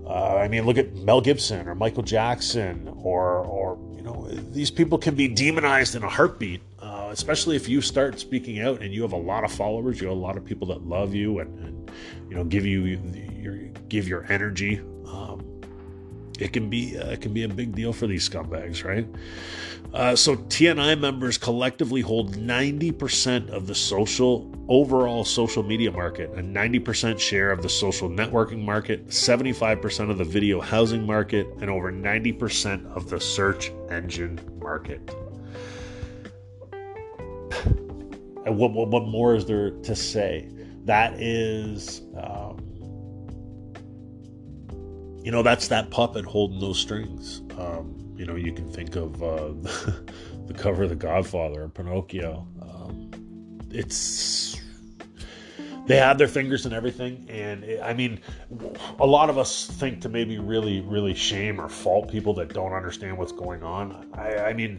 Uh, 0.07 0.37
I 0.37 0.49
mean, 0.49 0.65
look 0.65 0.79
at 0.79 0.95
Mel 0.95 1.21
Gibson 1.21 1.69
or 1.69 1.75
Michael 1.75 2.03
Jackson 2.03 2.89
or 3.03 3.45
or 3.45 3.79
you 3.95 4.07
know, 4.07 4.27
these 4.31 4.71
people 4.71 4.97
can 4.97 5.15
be 5.15 5.29
demonized 5.29 5.95
in 5.95 6.03
a 6.03 6.09
heartbeat 6.09 6.63
especially 7.11 7.57
if 7.57 7.69
you 7.69 7.81
start 7.81 8.19
speaking 8.19 8.61
out 8.61 8.83
and 8.83 8.93
you 8.95 9.03
have 9.03 9.13
a 9.13 9.17
lot 9.17 9.45
of 9.45 9.53
followers, 9.53 10.01
you 10.01 10.09
have 10.09 10.17
a 10.17 10.21
lot 10.21 10.37
of 10.37 10.45
people 10.45 10.67
that 10.69 10.87
love 10.87 11.15
you 11.15 11.41
and, 11.41 11.59
and 11.61 11.91
you 12.29 12.37
know 12.37 12.45
give 12.45 12.65
you 12.65 12.83
your 13.39 13.57
give 13.89 14.09
your 14.09 14.31
energy. 14.33 14.81
Um, 15.07 15.45
it 16.39 16.53
can 16.53 16.71
be 16.71 16.97
uh, 16.99 17.11
it 17.11 17.21
can 17.21 17.33
be 17.33 17.43
a 17.43 17.49
big 17.49 17.75
deal 17.75 17.93
for 17.93 18.07
these 18.07 18.29
scumbags, 18.29 18.85
right? 18.85 19.07
Uh, 19.93 20.15
so 20.15 20.37
TNI 20.37 20.99
members 20.99 21.37
collectively 21.37 22.01
hold 22.01 22.37
90% 22.37 23.51
of 23.51 23.67
the 23.67 23.75
social 23.75 24.55
overall 24.69 25.25
social 25.25 25.65
media 25.65 25.91
market, 25.91 26.31
a 26.31 26.43
90% 26.43 27.19
share 27.19 27.51
of 27.51 27.61
the 27.61 27.69
social 27.69 28.09
networking 28.09 28.63
market, 28.65 29.09
75% 29.09 30.11
of 30.11 30.17
the 30.17 30.25
video 30.25 30.61
housing 30.61 31.05
market, 31.05 31.49
and 31.61 31.69
over 31.69 31.91
90% 31.91 32.87
of 32.95 33.11
the 33.11 33.21
search 33.21 33.73
engine 33.91 34.39
market. 34.61 35.13
And 38.47 38.57
what, 38.57 38.73
what, 38.73 38.89
what 38.89 39.07
more 39.07 39.35
is 39.35 39.45
there 39.45 39.71
to 39.71 39.95
say? 39.95 40.49
That 40.87 41.13
is, 41.21 42.01
um, 42.17 42.59
you 45.23 45.31
know, 45.31 45.43
that's 45.43 45.69
that 45.69 45.91
puppet 45.91 46.25
holding 46.25 46.59
those 46.59 46.79
strings. 46.79 47.43
Um, 47.59 48.15
you 48.17 48.25
know, 48.25 48.37
you 48.37 48.53
can 48.53 48.71
think 48.71 48.97
of 48.97 49.23
uh, 49.23 49.49
the 50.47 50.55
cover 50.57 50.85
of 50.85 50.89
The 50.89 50.97
Godfather, 50.97 51.69
Pinocchio. 51.69 52.47
Um, 52.63 53.11
it's 53.71 54.59
they 55.87 55.97
have 55.97 56.19
their 56.19 56.29
fingers 56.29 56.67
in 56.67 56.73
everything 56.73 57.27
and 57.29 57.65
it, 57.65 57.81
i 57.83 57.93
mean 57.93 58.21
a 59.01 59.07
lot 59.07 59.29
of 59.29 59.39
us 59.39 59.67
think 59.67 60.01
to 60.01 60.09
maybe 60.09 60.39
really 60.39 60.83
really 60.83 61.15
shame 61.15 61.61
or 61.61 61.69
fault 61.69 62.09
people 62.09 62.33
that 62.35 62.53
don't 62.53 62.73
understand 62.73 63.17
what's 63.17 63.33
going 63.33 63.63
on 63.65 64.09
i, 64.15 64.37
I 64.37 64.53
mean 64.53 64.79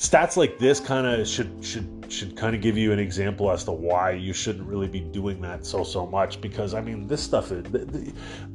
stats 0.00 0.38
like 0.38 0.58
this 0.58 0.80
kind 0.80 1.06
of 1.06 1.28
should 1.28 1.62
should 1.62 2.06
should 2.08 2.34
kind 2.34 2.56
of 2.56 2.62
give 2.62 2.76
you 2.78 2.90
an 2.90 2.98
example 2.98 3.50
as 3.50 3.64
to 3.64 3.70
why 3.70 4.12
you 4.12 4.32
shouldn't 4.32 4.66
really 4.66 4.88
be 4.88 5.00
doing 5.00 5.42
that 5.42 5.66
so 5.66 5.84
so 5.84 6.06
much 6.06 6.40
because 6.40 6.72
I 6.72 6.80
mean 6.80 7.06
this 7.06 7.22
stuff 7.22 7.52
is, 7.52 7.64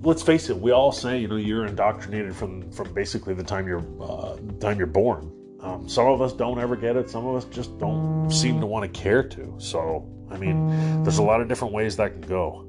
let's 0.02 0.24
face 0.24 0.50
it 0.50 0.58
we 0.58 0.72
all 0.72 0.92
say 0.92 1.20
you 1.20 1.28
know 1.28 1.36
you're 1.36 1.68
indoctrinated 1.68 2.36
from 2.36 2.72
from 2.72 2.92
basically 2.94 3.36
the 3.36 3.44
time 3.44 3.68
you're 3.68 3.86
uh, 4.02 4.38
time 4.60 4.80
you're 4.80 4.88
born. 4.88 5.32
Um, 5.62 5.88
some 5.88 6.08
of 6.08 6.22
us 6.22 6.34
don't 6.34 6.60
ever 6.60 6.76
get 6.76 6.96
it 6.96 7.12
some 7.12 7.28
of 7.28 7.36
us 7.36 7.46
just 7.46 7.78
don't 7.78 8.32
seem 8.32 8.60
to 8.60 8.66
want 8.66 8.92
to 8.92 9.00
care 9.00 9.24
to 9.24 9.56
so 9.60 10.10
I 10.32 10.38
mean 10.38 11.04
there's 11.04 11.20
a 11.20 11.24
lot 11.24 11.42
of 11.42 11.48
different 11.48 11.76
ways 11.76 11.96
that 11.98 12.12
can 12.14 12.22
go. 12.22 12.68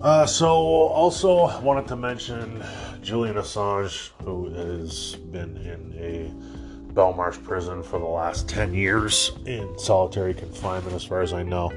Uh, 0.00 0.24
so 0.24 0.46
also 0.48 1.60
wanted 1.62 1.88
to 1.88 1.96
mention 1.96 2.62
Julian 3.02 3.36
Assange 3.36 4.10
who 4.22 4.50
has 4.50 5.16
been 5.16 5.56
in 5.56 5.94
a 5.98 6.55
Belmarsh 6.96 7.42
prison 7.44 7.82
for 7.82 7.98
the 7.98 8.06
last 8.06 8.48
10 8.48 8.72
years 8.72 9.32
in 9.44 9.78
solitary 9.78 10.32
confinement, 10.32 10.94
as 10.94 11.04
far 11.04 11.20
as 11.20 11.34
I 11.34 11.42
know. 11.42 11.70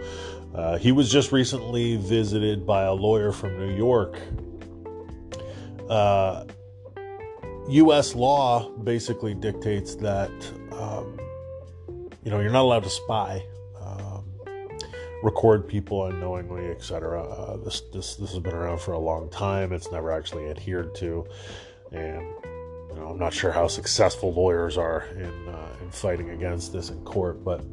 Uh, 0.55 0.77
he 0.77 0.93
was 0.93 1.11
just 1.11 1.33
recently 1.33 1.97
visited 1.97 2.65
by 2.65 2.83
a 2.83 2.93
lawyer 2.93 3.33
from 3.33 3.57
New 3.59 3.75
York. 3.75 4.17
Uh, 5.89 6.45
U.S. 7.67 8.15
law 8.15 8.69
basically 8.69 9.33
dictates 9.33 9.95
that 9.95 10.31
um, 10.71 11.19
you 12.23 12.31
know 12.31 12.39
you're 12.39 12.51
not 12.51 12.63
allowed 12.63 12.83
to 12.83 12.89
spy, 12.89 13.43
um, 13.79 14.23
record 15.21 15.67
people 15.67 16.05
unknowingly, 16.05 16.67
etc. 16.71 17.23
Uh, 17.23 17.57
this 17.57 17.81
this 17.93 18.15
this 18.15 18.31
has 18.31 18.39
been 18.39 18.55
around 18.55 18.79
for 18.79 18.93
a 18.93 18.99
long 18.99 19.29
time. 19.29 19.71
It's 19.71 19.91
never 19.91 20.11
actually 20.11 20.49
adhered 20.49 20.95
to, 20.95 21.27
and 21.91 22.25
you 22.89 22.96
know, 22.96 23.08
I'm 23.10 23.19
not 23.19 23.34
sure 23.34 23.51
how 23.51 23.67
successful 23.67 24.34
lawyers 24.34 24.77
are 24.77 25.05
in, 25.15 25.48
uh, 25.48 25.75
in 25.81 25.91
fighting 25.91 26.31
against 26.31 26.74
this 26.74 26.89
in 26.89 27.00
court, 27.03 27.43
but 27.43 27.63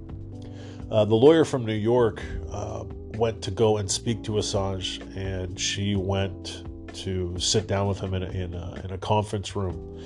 uh, 0.91 1.05
the 1.05 1.15
lawyer 1.15 1.45
from 1.45 1.65
New 1.65 1.75
York 1.75 2.23
uh, 2.51 2.85
went 3.17 3.43
to 3.43 3.51
go 3.51 3.79
and 3.79 3.91
speak 3.91 4.23
to 4.25 4.33
Assange, 4.33 5.01
and 5.17 5.59
she 5.59 5.97
went 5.97 6.65
to 6.95 7.39
sit 7.39 7.67
down 7.67 7.89
with 7.89 7.99
him 7.99 8.15
in 8.15 8.23
a, 8.23 8.31
in 8.31 8.55
a, 8.55 8.81
in 8.85 8.93
a 8.93 8.99
conference 8.99 9.57
room 9.57 10.01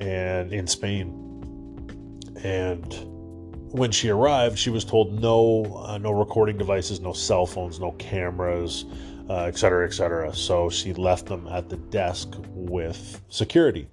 and 0.00 0.52
in 0.52 0.66
Spain. 0.66 1.20
And 2.42 2.92
when 3.70 3.90
she 3.90 4.08
arrived, 4.08 4.58
she 4.58 4.70
was 4.70 4.84
told 4.84 5.20
no, 5.20 5.84
uh, 5.86 5.98
no 5.98 6.12
recording 6.12 6.56
devices, 6.56 7.00
no 7.00 7.12
cell 7.12 7.46
phones, 7.46 7.80
no 7.80 7.92
cameras, 7.92 8.84
uh, 9.28 9.44
et 9.44 9.56
cetera, 9.56 9.86
et 9.86 9.92
cetera. 9.92 10.34
So 10.34 10.68
she 10.70 10.92
left 10.92 11.26
them 11.26 11.46
at 11.48 11.68
the 11.68 11.76
desk 11.76 12.28
with 12.48 13.20
security. 13.28 13.88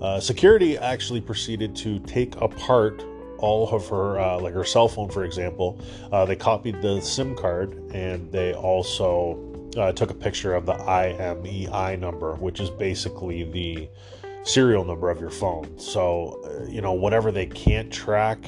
Uh, 0.00 0.20
security 0.20 0.78
actually 0.78 1.20
proceeded 1.20 1.74
to 1.76 1.98
take 2.00 2.36
apart 2.36 3.04
all 3.38 3.68
of 3.68 3.88
her, 3.88 4.18
uh, 4.18 4.40
like 4.40 4.54
her 4.54 4.64
cell 4.64 4.88
phone, 4.88 5.10
for 5.10 5.24
example. 5.24 5.80
Uh, 6.12 6.24
they 6.24 6.36
copied 6.36 6.80
the 6.80 7.00
SIM 7.00 7.34
card 7.34 7.74
and 7.92 8.30
they 8.32 8.54
also 8.54 9.38
uh, 9.76 9.92
took 9.92 10.10
a 10.10 10.14
picture 10.14 10.54
of 10.54 10.64
the 10.66 10.74
IMEI 10.74 11.98
number, 11.98 12.34
which 12.36 12.60
is 12.60 12.70
basically 12.70 13.44
the 13.44 13.88
serial 14.42 14.84
number 14.84 15.10
of 15.10 15.20
your 15.20 15.30
phone. 15.30 15.78
So, 15.78 16.40
uh, 16.44 16.70
you 16.70 16.80
know, 16.80 16.92
whatever 16.92 17.32
they 17.32 17.46
can't 17.46 17.92
track 17.92 18.38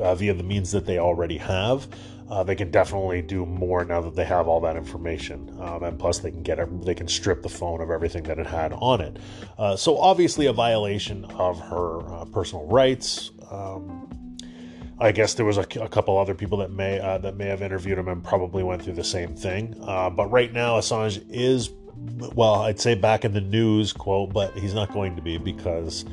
uh, 0.00 0.14
via 0.14 0.34
the 0.34 0.42
means 0.42 0.72
that 0.72 0.86
they 0.86 0.98
already 0.98 1.36
have, 1.36 1.86
uh, 2.32 2.42
they 2.42 2.54
can 2.54 2.70
definitely 2.70 3.20
do 3.20 3.44
more 3.44 3.84
now 3.84 4.00
that 4.00 4.16
they 4.16 4.24
have 4.24 4.48
all 4.48 4.58
that 4.58 4.74
information. 4.74 5.54
Um, 5.60 5.82
and 5.82 5.98
plus, 5.98 6.20
they 6.20 6.30
can 6.30 6.42
get 6.42 6.58
it, 6.58 6.82
they 6.82 6.94
can 6.94 7.06
strip 7.06 7.42
the 7.42 7.50
phone 7.50 7.82
of 7.82 7.90
everything 7.90 8.22
that 8.22 8.38
it 8.38 8.46
had 8.46 8.72
on 8.72 9.02
it. 9.02 9.18
Uh, 9.58 9.76
so, 9.76 9.98
obviously, 9.98 10.46
a 10.46 10.52
violation 10.52 11.26
of 11.26 11.60
her 11.60 12.00
uh, 12.10 12.24
personal 12.24 12.66
rights. 12.66 13.32
Um, 13.50 14.38
I 14.98 15.12
guess 15.12 15.34
there 15.34 15.44
was 15.44 15.58
a, 15.58 15.66
a, 15.78 15.88
couple 15.90 16.16
other 16.16 16.34
people 16.34 16.56
that 16.58 16.70
may 16.70 16.98
uh, 17.00 17.18
that 17.18 17.36
may 17.36 17.46
have 17.46 17.60
interviewed 17.60 17.98
him 17.98 18.08
and 18.08 18.24
probably 18.24 18.62
went 18.62 18.82
through 18.82 18.94
the 18.94 19.04
same 19.04 19.34
thing. 19.36 19.76
Uh, 19.82 20.08
but 20.08 20.30
right 20.30 20.50
now, 20.54 20.78
Assange 20.78 21.22
is, 21.28 21.68
well, 22.34 22.62
I'd 22.62 22.80
say 22.80 22.94
back 22.94 23.26
in 23.26 23.34
the 23.34 23.42
news 23.42 23.92
quote, 23.92 24.32
but 24.32 24.56
he's 24.56 24.72
not 24.72 24.90
going 24.94 25.16
to 25.16 25.22
be 25.22 25.36
because 25.36 26.06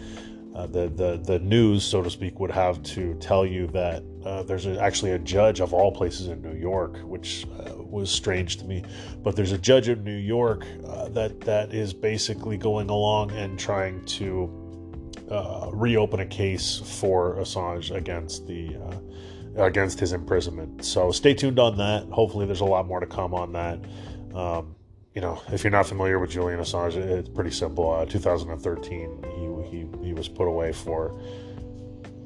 uh, 0.59 0.67
the, 0.67 0.89
the 0.89 1.21
the 1.23 1.39
news, 1.39 1.85
so 1.85 2.01
to 2.01 2.09
speak, 2.09 2.39
would 2.39 2.51
have 2.51 2.83
to 2.83 3.15
tell 3.15 3.45
you 3.45 3.67
that 3.67 4.03
uh, 4.25 4.43
there's 4.43 4.65
a, 4.65 4.77
actually 4.81 5.11
a 5.11 5.19
judge 5.19 5.61
of 5.61 5.73
all 5.73 5.91
places 5.91 6.27
in 6.27 6.41
New 6.41 6.55
York, 6.55 6.97
which 7.03 7.45
uh, 7.45 7.75
was 7.77 8.11
strange 8.11 8.57
to 8.57 8.65
me. 8.65 8.83
But 9.23 9.37
there's 9.37 9.53
a 9.53 9.57
judge 9.57 9.87
in 9.87 10.03
New 10.03 10.17
York 10.17 10.65
uh, 10.85 11.07
that 11.09 11.39
that 11.41 11.73
is 11.73 11.93
basically 11.93 12.57
going 12.57 12.89
along 12.89 13.31
and 13.31 13.57
trying 13.57 14.03
to 14.05 14.49
uh, 15.31 15.69
reopen 15.71 16.19
a 16.19 16.25
case 16.25 16.81
for 16.99 17.35
Assange 17.37 17.95
against 17.95 18.45
the 18.45 18.75
against 19.55 19.99
his 19.99 20.11
imprisonment. 20.11 20.83
So 20.83 21.11
stay 21.11 21.33
tuned 21.33 21.59
on 21.59 21.77
that. 21.77 22.03
Hopefully, 22.09 22.45
there's 22.45 22.61
a 22.61 22.65
lot 22.65 22.85
more 22.85 22.99
to 22.99 23.07
come 23.07 23.33
on 23.33 23.53
that. 23.53 23.79
Um, 24.35 24.75
you 25.15 25.21
know, 25.21 25.41
if 25.51 25.63
you're 25.63 25.71
not 25.71 25.87
familiar 25.87 26.19
with 26.19 26.29
Julian 26.29 26.59
Assange, 26.59 26.95
it's 26.95 27.29
pretty 27.29 27.51
simple. 27.51 27.91
Uh, 27.91 28.05
2013, 28.05 29.23
he, 29.23 29.69
he, 29.69 30.05
he 30.05 30.13
was 30.13 30.27
put 30.27 30.47
away 30.47 30.71
for 30.71 31.19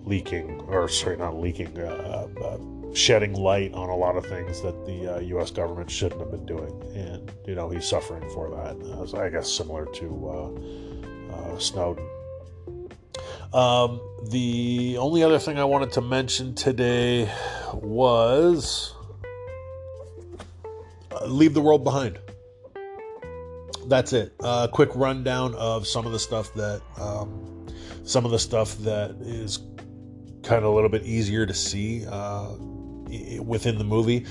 leaking, 0.03 0.59
or 0.67 0.89
sorry, 0.89 1.17
not 1.17 1.39
leaking, 1.39 1.77
uh, 1.79 2.27
uh, 2.43 2.57
shedding 2.93 3.33
light 3.33 3.73
on 3.73 3.89
a 3.89 3.95
lot 3.95 4.15
of 4.15 4.25
things 4.25 4.61
that 4.61 4.85
the 4.85 5.25
U.S. 5.27 5.51
Uh, 5.51 5.53
government 5.53 5.89
shouldn't 5.89 6.19
have 6.19 6.31
been 6.31 6.45
doing, 6.45 6.71
and 6.95 7.31
you 7.47 7.55
know 7.55 7.69
he's 7.69 7.87
suffering 7.87 8.29
for 8.31 8.49
that. 8.51 9.19
I 9.19 9.29
guess 9.29 9.51
similar 9.51 9.85
to 9.85 10.29
uh, 10.29 11.33
uh, 11.33 11.59
Snowden. 11.59 12.07
Um, 13.53 14.01
the 14.29 14.97
only 14.99 15.23
other 15.23 15.39
thing 15.39 15.57
I 15.57 15.63
wanted 15.63 15.91
to 15.93 16.01
mention 16.01 16.53
today 16.53 17.31
was 17.73 18.93
leave 21.25 21.53
the 21.53 21.61
world 21.61 21.83
behind 21.83 22.19
that's 23.87 24.13
it. 24.13 24.35
A 24.41 24.45
uh, 24.45 24.67
quick 24.67 24.89
rundown 24.95 25.55
of 25.55 25.87
some 25.87 26.05
of 26.05 26.11
the 26.11 26.19
stuff 26.19 26.53
that 26.55 26.81
um, 26.99 27.67
some 28.03 28.25
of 28.25 28.31
the 28.31 28.39
stuff 28.39 28.77
that 28.79 29.11
is 29.21 29.59
kind 30.43 30.63
of 30.63 30.65
a 30.65 30.69
little 30.69 30.89
bit 30.89 31.03
easier 31.03 31.45
to 31.45 31.53
see 31.53 32.05
uh, 32.07 32.55
within 33.41 33.77
the 33.77 33.83
movie. 33.83 34.25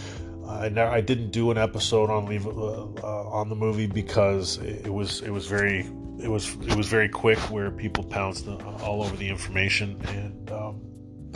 I, 0.46 0.66
I 0.66 1.00
didn't 1.00 1.30
do 1.30 1.50
an 1.50 1.58
episode 1.58 2.10
on 2.10 2.26
leave 2.26 2.46
uh, 2.46 2.50
uh, 2.50 3.28
on 3.30 3.48
the 3.48 3.54
movie 3.54 3.86
because 3.86 4.58
it 4.58 4.92
was 4.92 5.22
it 5.22 5.30
was 5.30 5.46
very 5.46 5.80
it 6.20 6.28
was 6.28 6.56
it 6.66 6.74
was 6.74 6.88
very 6.88 7.08
quick 7.08 7.38
where 7.50 7.70
people 7.70 8.04
pounced 8.04 8.46
all 8.48 9.02
over 9.02 9.16
the 9.16 9.28
information 9.28 10.00
and 10.08 10.50
um, 10.50 10.80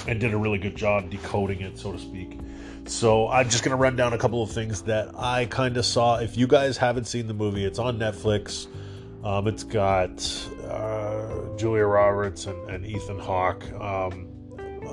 and 0.06 0.20
did 0.20 0.32
a 0.32 0.36
really 0.36 0.58
good 0.58 0.76
job 0.76 1.10
decoding 1.10 1.60
it, 1.60 1.78
so 1.78 1.92
to 1.92 1.98
speak. 1.98 2.38
So 2.86 3.28
I'm 3.28 3.48
just 3.48 3.64
gonna 3.64 3.76
run 3.76 3.96
down 3.96 4.12
a 4.12 4.18
couple 4.18 4.42
of 4.42 4.50
things 4.50 4.82
that 4.82 5.10
I 5.16 5.46
kind 5.46 5.76
of 5.76 5.84
saw. 5.84 6.18
If 6.18 6.36
you 6.36 6.46
guys 6.46 6.76
haven't 6.76 7.06
seen 7.06 7.26
the 7.26 7.34
movie, 7.34 7.64
it's 7.64 7.78
on 7.78 7.98
Netflix. 7.98 8.68
Um, 9.24 9.48
it's 9.48 9.64
got 9.64 10.48
uh, 10.68 11.56
Julia 11.56 11.84
Roberts 11.84 12.46
and, 12.46 12.70
and 12.70 12.86
Ethan 12.86 13.18
Hawke. 13.18 13.70
Um, 13.72 14.28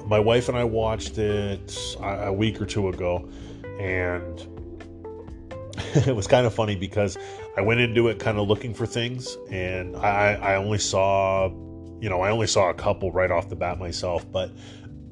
my 0.08 0.20
wife 0.20 0.50
and 0.50 0.58
I 0.58 0.64
watched 0.64 1.18
it 1.18 1.78
a, 2.00 2.28
a 2.28 2.34
week 2.34 2.60
or 2.60 2.66
two 2.66 2.90
ago, 2.90 3.30
and 3.80 4.48
it 6.08 6.16
was 6.16 6.28
kind 6.28 6.46
of 6.46 6.54
funny 6.54 6.76
because 6.76 7.18
I 7.58 7.62
went 7.62 7.80
into 7.80 8.08
it 8.08 8.20
kind 8.20 8.38
of 8.40 8.48
looking 8.48 8.74
for 8.74 8.86
things, 8.86 9.38
and 9.52 9.96
I, 9.98 10.34
I 10.34 10.56
only 10.56 10.80
saw, 10.80 11.50
you 12.00 12.10
know, 12.10 12.22
I 12.22 12.32
only 12.32 12.48
saw 12.48 12.70
a 12.70 12.74
couple 12.74 13.12
right 13.12 13.32
off 13.32 13.50
the 13.50 13.56
bat 13.56 13.78
myself, 13.78 14.30
but 14.32 14.52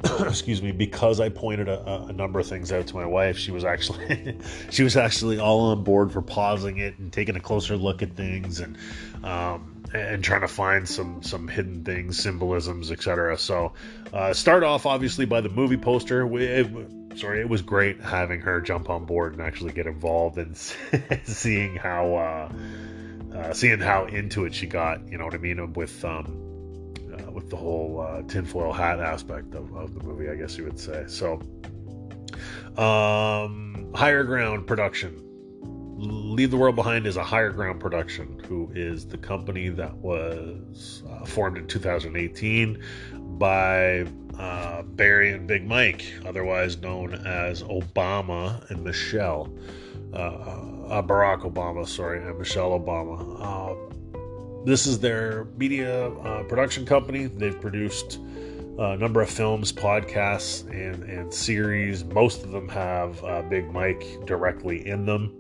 excuse 0.21 0.61
me, 0.61 0.71
because 0.71 1.19
I 1.19 1.29
pointed 1.29 1.67
a, 1.67 2.05
a, 2.07 2.13
number 2.13 2.39
of 2.39 2.47
things 2.47 2.71
out 2.71 2.87
to 2.87 2.95
my 2.95 3.05
wife, 3.05 3.37
she 3.37 3.51
was 3.51 3.63
actually 3.63 4.37
she 4.71 4.83
was 4.83 4.97
actually 4.97 5.39
all 5.39 5.71
on 5.71 5.83
board 5.83 6.11
for 6.11 6.21
pausing 6.21 6.77
it 6.77 6.97
and 6.97 7.11
taking 7.13 7.35
a 7.35 7.39
closer 7.39 7.77
look 7.77 8.01
at 8.01 8.15
things 8.15 8.59
and 8.59 8.77
um, 9.23 9.83
and 9.93 10.23
trying 10.23 10.41
to 10.41 10.47
find 10.47 10.87
some 10.87 11.21
some 11.21 11.47
hidden 11.47 11.83
things, 11.83 12.17
symbolisms, 12.17 12.91
etc. 12.91 13.37
So 13.37 13.73
uh, 14.11 14.33
start 14.33 14.63
off 14.63 14.85
obviously 14.85 15.25
by 15.25 15.41
the 15.41 15.49
movie 15.49 15.77
poster. 15.77 16.27
It, 16.37 16.67
sorry, 17.17 17.41
it 17.41 17.49
was 17.49 17.61
great 17.61 18.01
having 18.01 18.41
her 18.41 18.59
jump 18.61 18.89
on 18.89 19.05
board 19.05 19.33
and 19.33 19.41
actually 19.41 19.73
get 19.73 19.85
involved 19.85 20.37
and 20.37 20.57
seeing 21.25 21.75
how 21.75 22.15
uh, 22.15 23.37
uh, 23.37 23.53
seeing 23.53 23.79
how 23.79 24.05
into 24.05 24.45
it 24.45 24.55
she 24.55 24.65
got. 24.65 25.07
You 25.11 25.19
know 25.19 25.25
what 25.25 25.35
I 25.35 25.37
mean 25.37 25.73
with 25.73 26.03
um, 26.03 26.50
with 27.33 27.49
the 27.49 27.55
whole 27.55 28.01
uh, 28.01 28.21
tinfoil 28.23 28.71
hat 28.71 28.99
aspect 28.99 29.55
of, 29.55 29.73
of 29.75 29.93
the 29.93 30.03
movie, 30.03 30.29
I 30.29 30.35
guess 30.35 30.57
you 30.57 30.63
would 30.65 30.79
say. 30.79 31.05
So, 31.07 31.41
um, 32.77 33.91
Higher 33.95 34.23
Ground 34.23 34.67
Production. 34.67 35.27
Leave 35.97 36.49
the 36.49 36.57
World 36.57 36.75
Behind 36.75 37.05
is 37.05 37.15
a 37.15 37.23
Higher 37.23 37.51
Ground 37.51 37.79
production, 37.79 38.41
who 38.47 38.71
is 38.73 39.05
the 39.05 39.17
company 39.17 39.69
that 39.69 39.95
was 39.97 41.03
uh, 41.07 41.25
formed 41.25 41.59
in 41.59 41.67
2018 41.67 42.83
by 43.37 44.07
uh, 44.39 44.81
Barry 44.81 45.31
and 45.31 45.45
Big 45.45 45.67
Mike, 45.67 46.11
otherwise 46.25 46.77
known 46.77 47.13
as 47.13 47.61
Obama 47.63 48.67
and 48.71 48.83
Michelle. 48.83 49.53
Uh, 50.13 50.17
uh 50.17 51.01
Barack 51.03 51.41
Obama, 51.41 51.87
sorry, 51.87 52.21
and 52.23 52.37
Michelle 52.37 52.71
Obama. 52.79 53.91
This 54.63 54.85
is 54.85 54.99
their 54.99 55.45
media 55.57 56.09
uh, 56.09 56.43
production 56.43 56.85
company. 56.85 57.25
They've 57.25 57.59
produced 57.59 58.19
a 58.77 58.95
number 58.95 59.19
of 59.21 59.29
films, 59.29 59.71
podcasts, 59.71 60.69
and, 60.69 61.03
and 61.03 61.33
series. 61.33 62.03
Most 62.03 62.43
of 62.43 62.51
them 62.51 62.69
have 62.69 63.23
uh, 63.23 63.41
Big 63.43 63.71
Mike 63.71 64.05
directly 64.25 64.87
in 64.87 65.05
them, 65.05 65.39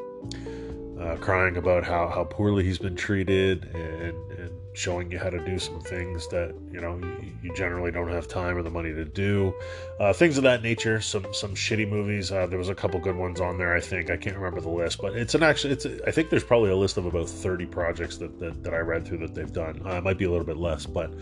uh, 0.99 1.17
crying 1.17 1.57
about 1.57 1.83
how, 1.83 2.07
how 2.07 2.23
poorly 2.23 2.63
he's 2.63 2.79
been 2.79 2.95
treated 2.95 3.65
and 3.75 4.30
showing 4.73 5.11
you 5.11 5.19
how 5.19 5.29
to 5.29 5.43
do 5.45 5.59
some 5.59 5.79
things 5.81 6.27
that 6.29 6.55
you 6.71 6.79
know 6.79 6.99
you, 7.41 7.53
generally 7.55 7.91
don't 7.91 8.09
have 8.09 8.27
time 8.27 8.55
or 8.55 8.63
the 8.63 8.69
money 8.69 8.93
to 8.93 9.03
do. 9.03 9.53
Uh, 9.99 10.13
things 10.13 10.37
of 10.37 10.43
that 10.43 10.63
nature. 10.63 11.01
Some 11.01 11.25
some 11.33 11.53
shitty 11.53 11.87
movies. 11.89 12.31
Uh, 12.31 12.47
there 12.47 12.57
was 12.57 12.69
a 12.69 12.75
couple 12.75 12.99
good 12.99 13.15
ones 13.15 13.41
on 13.41 13.57
there 13.57 13.75
i 13.75 13.79
think. 13.81 14.09
I 14.09 14.17
can't 14.17 14.37
remember 14.37 14.61
the 14.61 14.69
list 14.69 15.01
but 15.01 15.15
it's 15.15 15.35
an 15.35 15.43
actually 15.43 15.73
it's 15.73 15.85
a, 15.85 16.07
I 16.07 16.11
think 16.11 16.29
there's 16.29 16.43
probably 16.43 16.71
a 16.71 16.75
list 16.75 16.97
of 16.97 17.05
about 17.05 17.29
30 17.29 17.65
projects 17.65 18.17
that 18.17 18.39
that, 18.39 18.63
that 18.63 18.73
i 18.73 18.77
read 18.77 19.05
through 19.05 19.19
that 19.19 19.35
they've 19.35 19.51
done. 19.51 19.81
Uh, 19.85 19.95
it 19.97 20.03
might 20.03 20.17
be 20.17 20.25
a 20.25 20.31
little 20.31 20.45
bit 20.45 20.57
less 20.57 20.85
but 20.85 21.13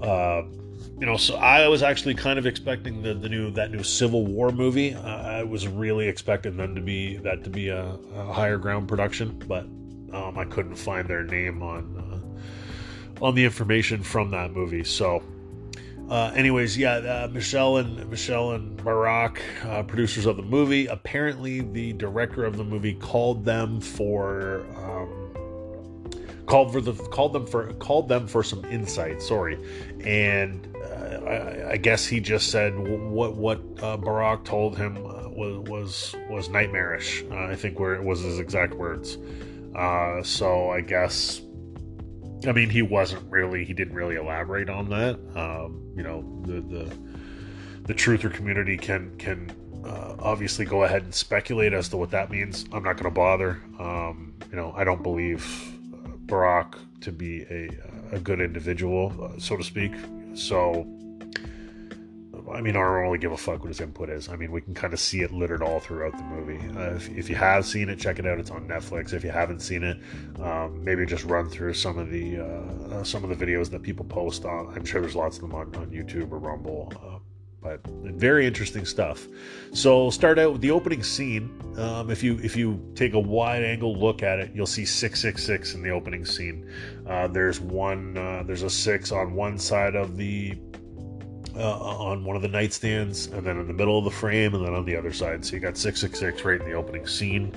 uh, 0.00 0.42
you 0.98 1.06
know, 1.06 1.16
so 1.16 1.36
I 1.36 1.68
was 1.68 1.82
actually 1.82 2.14
kind 2.14 2.38
of 2.38 2.46
expecting 2.46 3.02
the, 3.02 3.12
the 3.14 3.28
new 3.28 3.50
that 3.52 3.70
new 3.70 3.82
Civil 3.82 4.24
War 4.26 4.50
movie. 4.50 4.94
Uh, 4.94 5.00
I 5.00 5.42
was 5.42 5.68
really 5.68 6.08
expecting 6.08 6.56
them 6.56 6.74
to 6.74 6.80
be 6.80 7.18
that 7.18 7.44
to 7.44 7.50
be 7.50 7.68
a, 7.68 7.98
a 8.14 8.32
higher 8.32 8.56
ground 8.56 8.88
production, 8.88 9.38
but 9.46 9.64
um, 10.14 10.38
I 10.38 10.44
couldn't 10.44 10.76
find 10.76 11.06
their 11.06 11.22
name 11.22 11.62
on 11.62 12.15
on 13.20 13.34
the 13.34 13.44
information 13.44 14.02
from 14.02 14.30
that 14.30 14.52
movie. 14.52 14.84
So, 14.84 15.22
uh, 16.08 16.30
anyways, 16.34 16.78
yeah, 16.78 16.94
uh, 16.94 17.28
Michelle 17.32 17.78
and 17.78 18.08
Michelle 18.08 18.52
and 18.52 18.78
Barack, 18.78 19.38
uh, 19.64 19.82
producers 19.82 20.26
of 20.26 20.36
the 20.36 20.42
movie. 20.42 20.86
Apparently, 20.86 21.62
the 21.62 21.92
director 21.94 22.44
of 22.44 22.56
the 22.56 22.64
movie 22.64 22.94
called 22.94 23.44
them 23.44 23.80
for 23.80 24.64
um, 24.76 25.32
called 26.46 26.72
for 26.72 26.80
the 26.80 26.92
called 26.92 27.32
them 27.32 27.44
for 27.44 27.72
called 27.74 28.08
them 28.08 28.28
for 28.28 28.44
some 28.44 28.64
insight. 28.66 29.20
Sorry, 29.20 29.58
and 30.04 30.68
uh, 30.76 31.24
I, 31.26 31.70
I, 31.72 31.76
guess 31.76 32.06
he 32.06 32.20
just 32.20 32.50
said 32.52 32.78
what 32.78 33.34
what 33.34 33.58
uh, 33.78 33.96
Barack 33.96 34.44
told 34.44 34.76
him 34.76 34.98
uh, 34.98 35.28
was 35.28 35.68
was 35.68 36.16
was 36.30 36.48
nightmarish. 36.48 37.24
I 37.32 37.56
think 37.56 37.80
where 37.80 37.96
it 37.96 38.04
was 38.04 38.20
his 38.20 38.38
exact 38.38 38.74
words. 38.74 39.18
so 40.22 40.70
I 40.70 40.82
guess 40.82 41.40
I 42.46 42.52
mean, 42.52 42.70
he 42.70 42.82
wasn't 42.82 43.30
really, 43.30 43.64
he 43.64 43.72
didn't 43.72 43.94
really 43.94 44.16
elaborate 44.16 44.68
on 44.68 44.88
that. 44.90 45.18
Um, 45.34 45.92
you 45.96 46.02
know, 46.02 46.42
the, 46.44 46.60
the, 46.60 46.98
the 47.84 47.94
truther 47.94 48.32
community 48.32 48.76
can, 48.76 49.16
can, 49.18 49.50
uh, 49.84 50.16
obviously 50.18 50.64
go 50.64 50.82
ahead 50.82 51.02
and 51.02 51.14
speculate 51.14 51.72
as 51.72 51.88
to 51.90 51.96
what 51.96 52.10
that 52.10 52.30
means. 52.30 52.64
I'm 52.72 52.82
not 52.82 52.96
going 52.96 53.04
to 53.04 53.10
bother. 53.10 53.62
Um, 53.78 54.34
you 54.50 54.56
know, 54.56 54.72
I 54.76 54.84
don't 54.84 55.02
believe 55.02 55.46
Barack 56.26 56.74
to 57.02 57.12
be 57.12 57.42
a, 57.42 57.70
a 58.12 58.18
good 58.18 58.40
individual, 58.40 59.14
uh, 59.22 59.38
so 59.38 59.56
to 59.56 59.62
speak. 59.62 59.92
So 60.34 60.86
I 62.52 62.60
mean, 62.60 62.76
I 62.76 62.80
don't 62.80 63.02
really 63.02 63.18
give 63.18 63.32
a 63.32 63.36
fuck 63.36 63.60
what 63.60 63.68
his 63.68 63.80
input 63.80 64.08
is. 64.08 64.28
I 64.28 64.36
mean, 64.36 64.52
we 64.52 64.60
can 64.60 64.74
kind 64.74 64.92
of 64.92 65.00
see 65.00 65.22
it 65.22 65.32
littered 65.32 65.62
all 65.62 65.80
throughout 65.80 66.16
the 66.16 66.22
movie. 66.24 66.60
Uh, 66.78 66.94
if, 66.94 67.08
if, 67.10 67.28
you 67.28 67.34
have 67.34 67.66
seen 67.66 67.88
it, 67.88 67.98
check 67.98 68.18
it 68.18 68.26
out. 68.26 68.38
It's 68.38 68.50
on 68.50 68.68
Netflix. 68.68 69.12
If 69.12 69.24
you 69.24 69.30
haven't 69.30 69.60
seen 69.60 69.82
it, 69.82 69.98
um, 70.40 70.82
maybe 70.84 71.04
just 71.06 71.24
run 71.24 71.50
through 71.50 71.74
some 71.74 71.98
of 71.98 72.10
the 72.10 72.38
uh, 72.38 73.02
some 73.04 73.24
of 73.24 73.36
the 73.36 73.46
videos 73.46 73.70
that 73.70 73.82
people 73.82 74.04
post 74.04 74.44
on. 74.44 74.72
I'm 74.74 74.84
sure 74.84 75.00
there's 75.00 75.16
lots 75.16 75.36
of 75.36 75.42
them 75.42 75.54
on, 75.54 75.74
on 75.76 75.90
YouTube 75.90 76.30
or 76.30 76.38
Rumble. 76.38 76.92
Uh, 77.02 77.18
but 77.62 77.84
very 78.14 78.46
interesting 78.46 78.84
stuff. 78.84 79.26
So 79.72 80.10
start 80.10 80.38
out 80.38 80.52
with 80.52 80.60
the 80.60 80.70
opening 80.70 81.02
scene. 81.02 81.50
Um, 81.76 82.10
if 82.10 82.22
you 82.22 82.38
if 82.42 82.54
you 82.54 82.92
take 82.94 83.14
a 83.14 83.18
wide 83.18 83.64
angle 83.64 83.96
look 83.96 84.22
at 84.22 84.38
it, 84.38 84.52
you'll 84.54 84.66
see 84.66 84.84
six 84.84 85.20
six 85.20 85.42
six 85.42 85.74
in 85.74 85.82
the 85.82 85.90
opening 85.90 86.24
scene. 86.24 86.70
Uh, 87.08 87.26
there's 87.26 87.60
one. 87.60 88.16
Uh, 88.16 88.44
there's 88.46 88.62
a 88.62 88.70
six 88.70 89.10
on 89.10 89.34
one 89.34 89.58
side 89.58 89.96
of 89.96 90.16
the 90.16 90.56
uh, 91.56 91.78
on 91.78 92.24
one 92.24 92.36
of 92.36 92.42
the 92.42 92.48
nightstands, 92.48 93.32
and 93.32 93.46
then 93.46 93.58
in 93.58 93.66
the 93.66 93.72
middle 93.72 93.98
of 93.98 94.04
the 94.04 94.10
frame, 94.10 94.54
and 94.54 94.64
then 94.64 94.74
on 94.74 94.84
the 94.84 94.96
other 94.96 95.12
side. 95.12 95.44
So 95.44 95.54
you 95.54 95.60
got 95.60 95.76
666 95.76 96.44
right 96.44 96.60
in 96.60 96.68
the 96.68 96.74
opening 96.74 97.06
scene. 97.06 97.56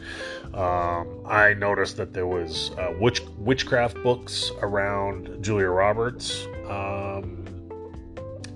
Um, 0.53 1.21
I 1.25 1.53
noticed 1.53 1.97
that 1.97 2.13
there 2.13 2.27
was 2.27 2.71
uh, 2.77 2.93
witch, 2.99 3.21
witchcraft 3.37 4.01
books 4.03 4.51
around 4.61 5.43
Julia 5.43 5.67
Roberts. 5.67 6.45
Um, 6.67 7.45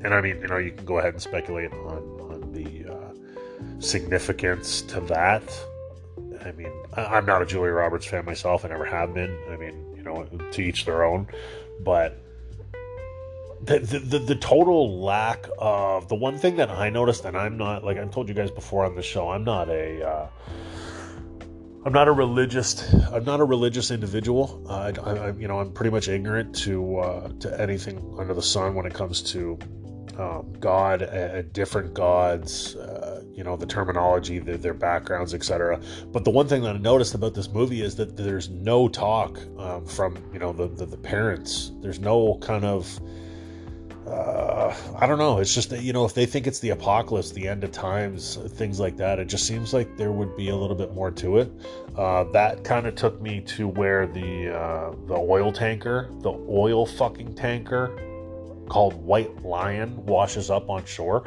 and 0.04 0.14
I 0.14 0.22
mean, 0.22 0.40
you 0.42 0.48
know, 0.48 0.58
you 0.58 0.72
can 0.72 0.86
go 0.86 1.00
ahead 1.00 1.14
and 1.14 1.22
speculate 1.22 1.72
on, 1.72 1.98
on 2.20 2.52
the 2.52 2.92
uh, 2.92 3.80
significance 3.80 4.82
to 4.84 5.00
that. 5.02 5.44
I 6.44 6.52
mean, 6.52 6.72
I, 6.94 7.18
am 7.18 7.26
not 7.26 7.42
a 7.42 7.46
Julia 7.46 7.72
Roberts 7.72 8.06
fan 8.06 8.26
myself. 8.26 8.66
I 8.66 8.70
never 8.70 8.86
have 8.86 9.14
been. 9.14 9.38
I 9.50 9.56
mean, 9.56 9.94
you 9.96 10.04
know, 10.04 10.26
to 10.52 10.62
each 10.62 10.86
their 10.86 11.04
own. 11.04 11.28
But 11.82 12.18
the, 13.66 14.00
the, 14.00 14.20
the, 14.20 14.36
total 14.36 15.02
lack 15.02 15.48
of 15.58 16.08
the 16.10 16.16
one 16.16 16.38
thing 16.38 16.58
that 16.58 16.70
I 16.70 16.90
noticed, 16.90 17.26
and 17.26 17.38
I'm 17.38 17.58
not 17.58 17.84
like 17.84 17.98
I've 17.98 18.12
told 18.12 18.28
you 18.28 18.36
guys 18.36 18.52
before 18.52 18.86
on 18.86 18.96
the 18.96 19.02
show, 19.02 19.30
I'm 19.30 19.44
not 19.44 19.70
a 19.70 20.08
uh, 20.08 20.28
I'm 21.86 21.94
not 21.94 22.08
a 22.08 22.12
religious 22.12 22.94
I'm 23.12 23.24
not 23.24 23.40
a 23.40 23.44
religious 23.44 23.92
individual. 23.92 24.66
Uh, 24.70 24.92
I, 25.04 25.10
I, 25.10 25.32
you 25.34 25.48
know 25.48 25.60
I'm 25.60 25.72
pretty 25.72 25.92
much 25.92 26.08
ignorant 26.08 26.56
to 26.58 26.98
uh, 27.00 27.30
to 27.40 27.62
anything 27.62 28.16
under 28.20 28.34
the 28.34 28.42
sun 28.42 28.76
when 28.76 28.86
it 28.86 28.94
comes 28.94 29.22
to 29.34 29.58
um, 30.18 30.54
God 30.60 31.02
and 31.02 31.52
different 31.54 31.94
gods, 31.94 32.76
uh, 32.76 33.24
you 33.34 33.44
know, 33.44 33.56
the 33.56 33.66
terminology, 33.66 34.40
the, 34.40 34.58
their 34.58 34.74
backgrounds, 34.74 35.34
etc. 35.34 35.82
But 36.12 36.24
the 36.24 36.30
one 36.30 36.48
thing 36.48 36.62
that 36.64 36.76
I 36.76 36.80
noticed 36.80 37.16
about 37.16 37.34
this 37.34 37.50
movie 37.50 37.82
is 37.82 37.96
that 37.96 38.16
there's 38.16 38.50
no 38.50 38.88
talk 38.88 39.40
um, 39.58 39.86
from 39.86 40.18
you 40.32 40.40
know 40.40 40.54
the, 40.54 40.68
the, 40.68 40.86
the 40.86 40.98
parents. 40.98 41.72
There's 41.82 42.00
no 42.00 42.38
kind 42.42 42.66
of 42.66 43.00
uh, 44.08 44.76
I 45.00 45.08
don't 45.08 45.18
know. 45.18 45.40
It's 45.40 45.54
just 45.54 45.70
that, 45.70 45.82
you 45.82 45.94
know, 45.94 46.04
if 46.04 46.14
they 46.14 46.26
think 46.26 46.46
it's 46.46 46.60
the 46.60 46.72
apocalypse, 46.72 47.32
the 47.32 47.48
end 47.48 47.64
of 47.64 47.72
times, 47.72 48.38
things 48.50 48.80
like 48.80 48.98
that, 48.98 49.20
it 49.20 49.26
just 49.26 49.48
seems 49.48 49.74
like 49.74 49.96
there 49.98 50.12
would 50.12 50.36
be 50.36 50.50
a 50.50 50.56
little 50.56 50.76
bit 50.76 50.94
more 50.94 51.10
to 51.12 51.38
it. 51.38 51.52
Uh, 51.98 52.26
that 52.32 52.64
kind 52.64 52.86
of 52.86 52.96
took 52.96 53.22
me 53.22 53.40
to 53.42 53.68
where 53.68 54.08
the 54.08 54.54
uh, 54.54 54.94
the 55.08 55.16
oil 55.16 55.54
tanker, 55.54 56.10
the 56.20 56.32
oil 56.50 56.86
fucking 56.86 57.36
tanker 57.36 57.98
called 58.68 58.94
White 58.96 59.44
Lion 59.44 60.06
washes 60.06 60.50
up 60.50 60.70
on 60.70 60.84
shore. 60.86 61.26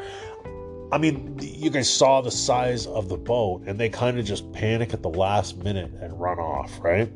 I 0.93 0.99
mean, 0.99 1.39
you 1.41 1.71
guys 1.71 1.93
saw 1.93 2.21
the 2.21 2.31
size 2.31 2.87
of 2.87 3.09
the 3.09 3.17
boat, 3.17 3.63
and 3.67 3.79
they 3.79 3.89
kind 3.89 4.19
of 4.19 4.25
just 4.25 4.53
panic 4.53 4.93
at 4.93 5.03
the 5.03 5.11
last 5.11 5.57
minute 5.57 5.93
and 6.01 6.19
run 6.21 6.39
off, 6.39 6.79
right? 6.81 7.11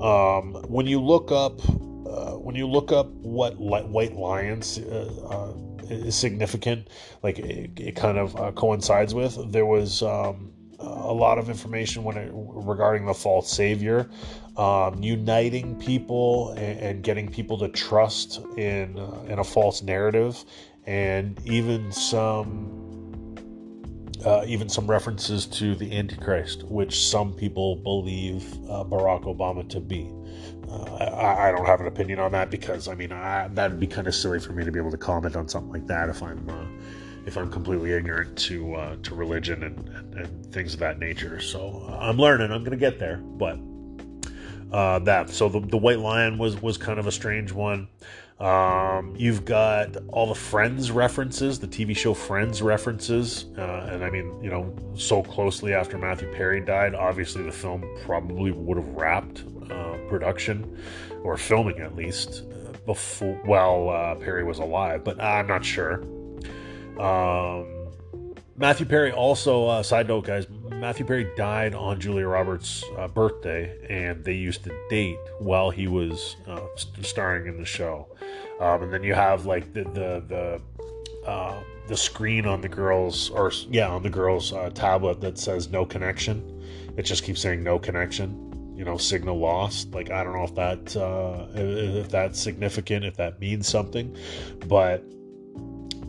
Um, 0.00 0.54
when 0.68 0.86
you 0.86 1.00
look 1.00 1.30
up 1.30 1.60
uh, 2.14 2.32
when 2.32 2.54
you 2.54 2.66
look 2.66 2.92
up 2.92 3.08
what 3.08 3.58
white 3.58 4.14
lions 4.14 4.78
uh, 4.78 5.10
uh, 5.28 5.84
is 5.90 6.14
significant, 6.14 6.88
like 7.22 7.38
it, 7.38 7.70
it 7.78 7.96
kind 7.96 8.18
of 8.18 8.36
uh, 8.36 8.52
coincides 8.52 9.14
with, 9.14 9.52
there 9.52 9.66
was 9.66 10.02
um, 10.02 10.52
a 10.78 11.12
lot 11.12 11.38
of 11.38 11.48
information 11.48 12.04
when 12.04 12.16
it, 12.16 12.30
regarding 12.32 13.06
the 13.06 13.14
false 13.14 13.50
savior, 13.50 14.08
um, 14.56 15.02
uniting 15.02 15.74
people 15.76 16.50
and, 16.52 16.80
and, 16.80 17.02
getting 17.02 17.28
people 17.28 17.58
to 17.58 17.68
trust 17.68 18.40
in 18.56 18.98
uh, 18.98 19.24
in 19.28 19.38
a 19.40 19.44
false 19.44 19.82
narrative, 19.82 20.44
and 20.86 21.40
even 21.44 21.90
some. 21.90 22.93
Uh, 24.24 24.42
even 24.46 24.68
some 24.68 24.86
references 24.86 25.44
to 25.44 25.74
the 25.74 25.96
Antichrist, 25.96 26.62
which 26.64 27.06
some 27.06 27.34
people 27.34 27.76
believe 27.76 28.42
Barack 28.64 29.24
Obama 29.24 29.68
to 29.68 29.80
be. 29.80 30.10
I, 30.70 31.48
I, 31.48 31.52
don't 31.52 31.66
have 31.66 31.80
an 31.80 31.86
opinion 31.86 32.18
on 32.18 32.32
that 32.32 32.50
because 32.50 32.88
I 32.88 32.94
mean 32.94 33.10
that'd 33.10 33.78
be 33.78 33.86
kind 33.86 34.06
of 34.06 34.14
silly 34.14 34.40
for 34.40 34.52
me 34.52 34.64
to 34.64 34.72
be 34.72 34.78
able 34.78 34.90
to 34.90 34.96
comment 34.96 35.36
on 35.36 35.48
something 35.48 35.70
like 35.70 35.86
that 35.86 36.08
if 36.08 36.22
I'm 36.22 36.48
uh, 36.48 36.64
if 37.26 37.36
I'm 37.36 37.50
completely 37.50 37.92
ignorant 37.92 38.36
to 38.38 38.74
uh, 38.74 38.96
to 39.02 39.14
religion 39.14 39.62
and, 39.62 39.88
and, 39.88 40.14
and, 40.14 40.52
things 40.52 40.74
of 40.74 40.80
that 40.80 40.98
nature. 40.98 41.40
So 41.40 41.84
uh, 41.88 41.98
I'm 42.00 42.16
learning. 42.16 42.50
I'm 42.50 42.64
gonna 42.64 42.76
get 42.76 42.98
there, 42.98 43.18
but 43.18 43.58
uh, 44.74 44.98
that 44.98 45.30
so 45.30 45.48
the, 45.48 45.60
the 45.60 45.76
White 45.76 46.00
Lion 46.00 46.36
was 46.36 46.60
was 46.60 46.76
kind 46.76 46.98
of 46.98 47.06
a 47.06 47.12
strange 47.12 47.52
one. 47.52 47.86
Um, 48.40 49.14
you've 49.16 49.44
got 49.44 49.96
all 50.08 50.26
the 50.26 50.34
Friends 50.34 50.90
references, 50.90 51.60
the 51.60 51.68
TV 51.68 51.96
show 51.96 52.12
Friends 52.12 52.60
references, 52.60 53.46
uh, 53.56 53.88
and 53.92 54.02
I 54.02 54.10
mean, 54.10 54.42
you 54.42 54.50
know, 54.50 54.74
so 54.96 55.22
closely 55.22 55.72
after 55.72 55.96
Matthew 55.96 56.28
Perry 56.32 56.60
died, 56.60 56.96
obviously 56.96 57.44
the 57.44 57.52
film 57.52 57.84
probably 58.04 58.50
would 58.50 58.76
have 58.76 58.88
wrapped 58.88 59.44
uh, 59.70 59.96
production 60.08 60.76
or 61.22 61.36
filming 61.36 61.78
at 61.78 61.94
least 61.94 62.42
uh, 62.50 62.72
before 62.84 63.36
while 63.44 63.90
uh, 63.90 64.16
Perry 64.16 64.42
was 64.42 64.58
alive, 64.58 65.04
but 65.04 65.22
I'm 65.22 65.46
not 65.46 65.64
sure. 65.64 66.02
Um, 66.98 67.84
Matthew 68.56 68.86
Perry 68.86 69.12
also, 69.12 69.66
uh, 69.66 69.82
side 69.84 70.08
note, 70.08 70.26
guys, 70.26 70.46
Matthew 70.70 71.04
Perry 71.04 71.30
died 71.36 71.74
on 71.74 72.00
Julia 72.00 72.26
Roberts' 72.26 72.82
uh, 72.96 73.08
birthday, 73.08 73.76
and 73.88 74.24
they 74.24 74.32
used 74.32 74.64
to 74.64 74.74
date 74.88 75.18
while 75.38 75.70
he 75.70 75.86
was 75.86 76.36
uh, 76.46 76.60
starring 77.02 77.46
in 77.46 77.58
the 77.58 77.64
show. 77.64 78.06
Um, 78.60 78.84
and 78.84 78.92
then 78.92 79.02
you 79.02 79.14
have 79.14 79.46
like 79.46 79.72
the 79.74 79.84
the 79.84 80.24
the, 80.26 81.28
uh, 81.28 81.62
the 81.86 81.96
screen 81.96 82.46
on 82.46 82.60
the 82.60 82.68
girls, 82.68 83.30
or 83.30 83.52
yeah, 83.70 83.88
on 83.88 84.02
the 84.02 84.10
girls' 84.10 84.52
uh, 84.52 84.70
tablet 84.70 85.20
that 85.20 85.38
says 85.38 85.68
"no 85.68 85.84
connection." 85.84 86.62
It 86.96 87.02
just 87.02 87.24
keeps 87.24 87.40
saying 87.40 87.62
"no 87.62 87.78
connection." 87.78 88.40
you 88.76 88.84
know 88.84 88.96
signal 88.96 89.38
lost 89.38 89.92
like 89.92 90.10
i 90.10 90.24
don't 90.24 90.32
know 90.32 90.42
if 90.42 90.54
that 90.56 90.96
uh, 90.96 91.46
if 91.54 92.08
that's 92.08 92.40
significant 92.40 93.04
if 93.04 93.16
that 93.16 93.38
means 93.38 93.68
something 93.68 94.16
but 94.66 95.04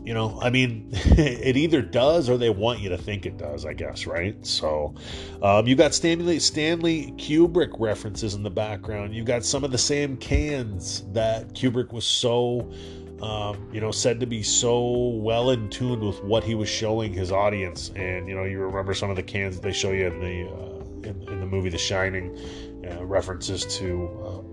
you 0.06 0.14
know 0.14 0.38
i 0.40 0.48
mean 0.48 0.88
it 0.92 1.56
either 1.56 1.82
does 1.82 2.30
or 2.30 2.38
they 2.38 2.48
want 2.48 2.78
you 2.78 2.88
to 2.88 2.96
think 2.96 3.26
it 3.26 3.36
does 3.36 3.66
i 3.66 3.72
guess 3.72 4.06
right 4.06 4.46
so 4.46 4.94
um, 5.42 5.66
you 5.66 5.74
got 5.74 5.92
stanley 5.92 6.38
stanley 6.38 7.12
kubrick 7.16 7.74
references 7.78 8.34
in 8.34 8.42
the 8.42 8.50
background 8.50 9.14
you 9.14 9.24
got 9.24 9.44
some 9.44 9.64
of 9.64 9.72
the 9.72 9.78
same 9.78 10.16
cans 10.16 11.04
that 11.12 11.52
kubrick 11.54 11.92
was 11.92 12.06
so 12.06 12.72
um, 13.22 13.70
you 13.72 13.80
know, 13.80 13.90
said 13.90 14.20
to 14.20 14.26
be 14.26 14.42
so 14.42 15.08
well 15.08 15.48
in 15.48 15.70
tune 15.70 16.00
with 16.00 16.22
what 16.22 16.44
he 16.44 16.54
was 16.54 16.68
showing 16.68 17.14
his 17.14 17.32
audience. 17.32 17.90
And, 17.96 18.28
you 18.28 18.34
know, 18.34 18.44
you 18.44 18.58
remember 18.58 18.92
some 18.92 19.08
of 19.08 19.16
the 19.16 19.22
cans 19.22 19.56
that 19.56 19.62
they 19.62 19.72
show 19.72 19.90
you 19.90 20.08
in 20.08 20.20
the 20.20 20.50
uh, 20.50 21.08
in, 21.08 21.26
in 21.26 21.40
the 21.40 21.46
movie 21.46 21.70
The 21.70 21.78
Shining, 21.78 22.36
uh, 22.86 23.06
references 23.06 23.64
to 23.78 24.44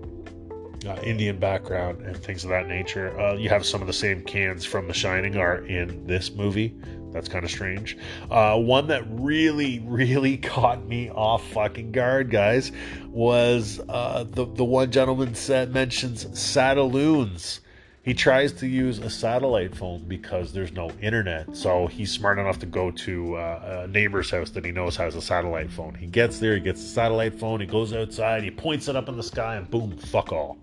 uh, 0.86 1.00
Indian 1.02 1.38
background 1.38 2.00
and 2.02 2.16
things 2.16 2.44
of 2.44 2.50
that 2.50 2.66
nature. 2.66 3.18
Uh, 3.18 3.34
you 3.34 3.48
have 3.48 3.64
some 3.64 3.80
of 3.80 3.86
the 3.86 3.92
same 3.92 4.22
cans 4.22 4.64
from 4.64 4.86
The 4.88 4.94
Shining 4.94 5.36
are 5.36 5.64
in 5.66 6.06
this 6.06 6.32
movie. 6.32 6.74
That's 7.12 7.28
kind 7.28 7.44
of 7.44 7.50
strange. 7.50 7.96
Uh, 8.30 8.58
one 8.58 8.88
that 8.88 9.04
really, 9.08 9.80
really 9.86 10.36
caught 10.52 10.84
me 10.84 11.10
off 11.10 11.46
fucking 11.52 11.92
guard, 11.92 12.30
guys, 12.30 12.72
was 13.08 13.80
uh, 13.88 14.24
the 14.24 14.46
the 14.46 14.64
one 14.64 14.90
gentleman 14.90 15.34
said 15.34 15.72
mentions 15.72 16.24
Satelloons 16.26 17.60
he 18.04 18.12
tries 18.12 18.52
to 18.52 18.66
use 18.66 18.98
a 18.98 19.08
satellite 19.08 19.74
phone 19.74 20.04
because 20.06 20.52
there's 20.52 20.72
no 20.72 20.90
internet. 21.00 21.56
So 21.56 21.86
he's 21.86 22.12
smart 22.12 22.38
enough 22.38 22.58
to 22.58 22.66
go 22.66 22.90
to 22.90 23.36
uh, 23.36 23.84
a 23.84 23.88
neighbor's 23.88 24.30
house 24.30 24.50
that 24.50 24.64
he 24.64 24.72
knows 24.72 24.94
has 24.96 25.16
a 25.16 25.22
satellite 25.22 25.70
phone. 25.70 25.94
He 25.94 26.06
gets 26.06 26.38
there, 26.38 26.54
he 26.54 26.60
gets 26.60 26.82
the 26.82 26.88
satellite 26.88 27.34
phone, 27.34 27.60
he 27.60 27.66
goes 27.66 27.94
outside, 27.94 28.42
he 28.44 28.50
points 28.50 28.88
it 28.88 28.96
up 28.96 29.08
in 29.08 29.16
the 29.16 29.22
sky, 29.22 29.56
and 29.56 29.70
boom, 29.70 29.96
fuck 29.96 30.32
all. 30.32 30.58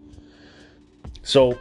So 1.24 1.58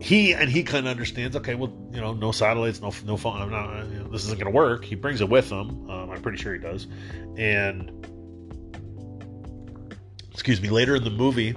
he 0.00 0.34
and 0.34 0.50
he 0.50 0.62
kind 0.62 0.86
of 0.86 0.90
understands. 0.90 1.36
Okay, 1.36 1.54
well, 1.54 1.72
you 1.92 2.00
know, 2.00 2.12
no 2.12 2.32
satellites, 2.32 2.80
no 2.80 2.92
no 3.04 3.16
phone. 3.16 3.40
I'm 3.40 3.50
not. 3.50 3.86
You 3.90 4.00
know, 4.00 4.08
this 4.08 4.24
isn't 4.24 4.38
going 4.38 4.52
to 4.52 4.56
work. 4.56 4.84
He 4.84 4.94
brings 4.94 5.20
it 5.20 5.28
with 5.28 5.50
him. 5.50 5.90
Um, 5.90 6.10
I'm 6.10 6.22
pretty 6.22 6.38
sure 6.38 6.52
he 6.52 6.60
does. 6.60 6.86
And 7.36 8.06
excuse 10.32 10.60
me, 10.60 10.68
later 10.68 10.96
in 10.96 11.04
the 11.04 11.10
movie, 11.10 11.54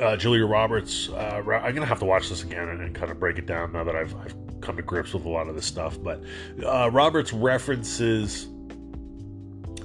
uh, 0.00 0.16
Julia 0.16 0.46
Roberts. 0.46 1.08
Uh, 1.08 1.42
I'm 1.46 1.74
gonna 1.74 1.86
have 1.86 1.98
to 2.00 2.04
watch 2.04 2.28
this 2.28 2.42
again 2.42 2.68
and, 2.68 2.80
and, 2.80 2.94
kind 2.94 3.10
of 3.10 3.20
break 3.20 3.38
it 3.38 3.46
down 3.46 3.72
now 3.72 3.84
that 3.84 3.94
I've, 3.94 4.14
I've, 4.16 4.34
come 4.60 4.76
to 4.76 4.82
grips 4.82 5.14
with 5.14 5.24
a 5.24 5.28
lot 5.28 5.48
of 5.48 5.54
this 5.54 5.64
stuff. 5.64 5.98
But 6.02 6.22
uh, 6.64 6.90
Roberts 6.90 7.32
references 7.32 8.46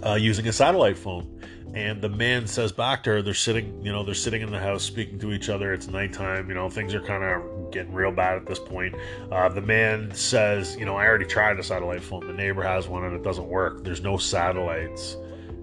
uh, 0.05 0.15
using 0.15 0.47
a 0.47 0.51
satellite 0.51 0.97
phone, 0.97 1.34
and 1.75 2.01
the 2.01 2.09
man 2.09 2.47
says 2.47 2.71
back 2.71 3.03
to 3.03 3.09
her, 3.11 3.21
they're 3.21 3.33
sitting, 3.33 3.83
you 3.83 3.91
know, 3.91 4.03
they're 4.03 4.15
sitting 4.15 4.41
in 4.41 4.49
the 4.49 4.59
house 4.59 4.81
speaking 4.81 5.19
to 5.19 5.33
each 5.33 5.49
other. 5.49 5.73
It's 5.73 5.87
nighttime, 5.89 6.47
you 6.47 6.55
know, 6.55 6.69
things 6.69 6.93
are 6.93 7.01
kind 7.01 7.23
of 7.23 7.71
getting 7.71 7.93
real 7.93 8.11
bad 8.11 8.37
at 8.37 8.45
this 8.45 8.59
point. 8.59 8.95
Uh, 9.29 9.49
the 9.49 9.61
man 9.61 10.09
says, 10.15 10.77
you 10.77 10.85
know, 10.85 10.95
I 10.95 11.05
already 11.05 11.25
tried 11.25 11.59
a 11.59 11.63
satellite 11.63 12.01
phone. 12.01 12.25
The 12.25 12.33
neighbor 12.33 12.63
has 12.63 12.87
one 12.87 13.03
and 13.03 13.13
it 13.13 13.23
doesn't 13.23 13.47
work. 13.47 13.83
There's 13.83 14.01
no 14.01 14.15
satellites. 14.17 15.17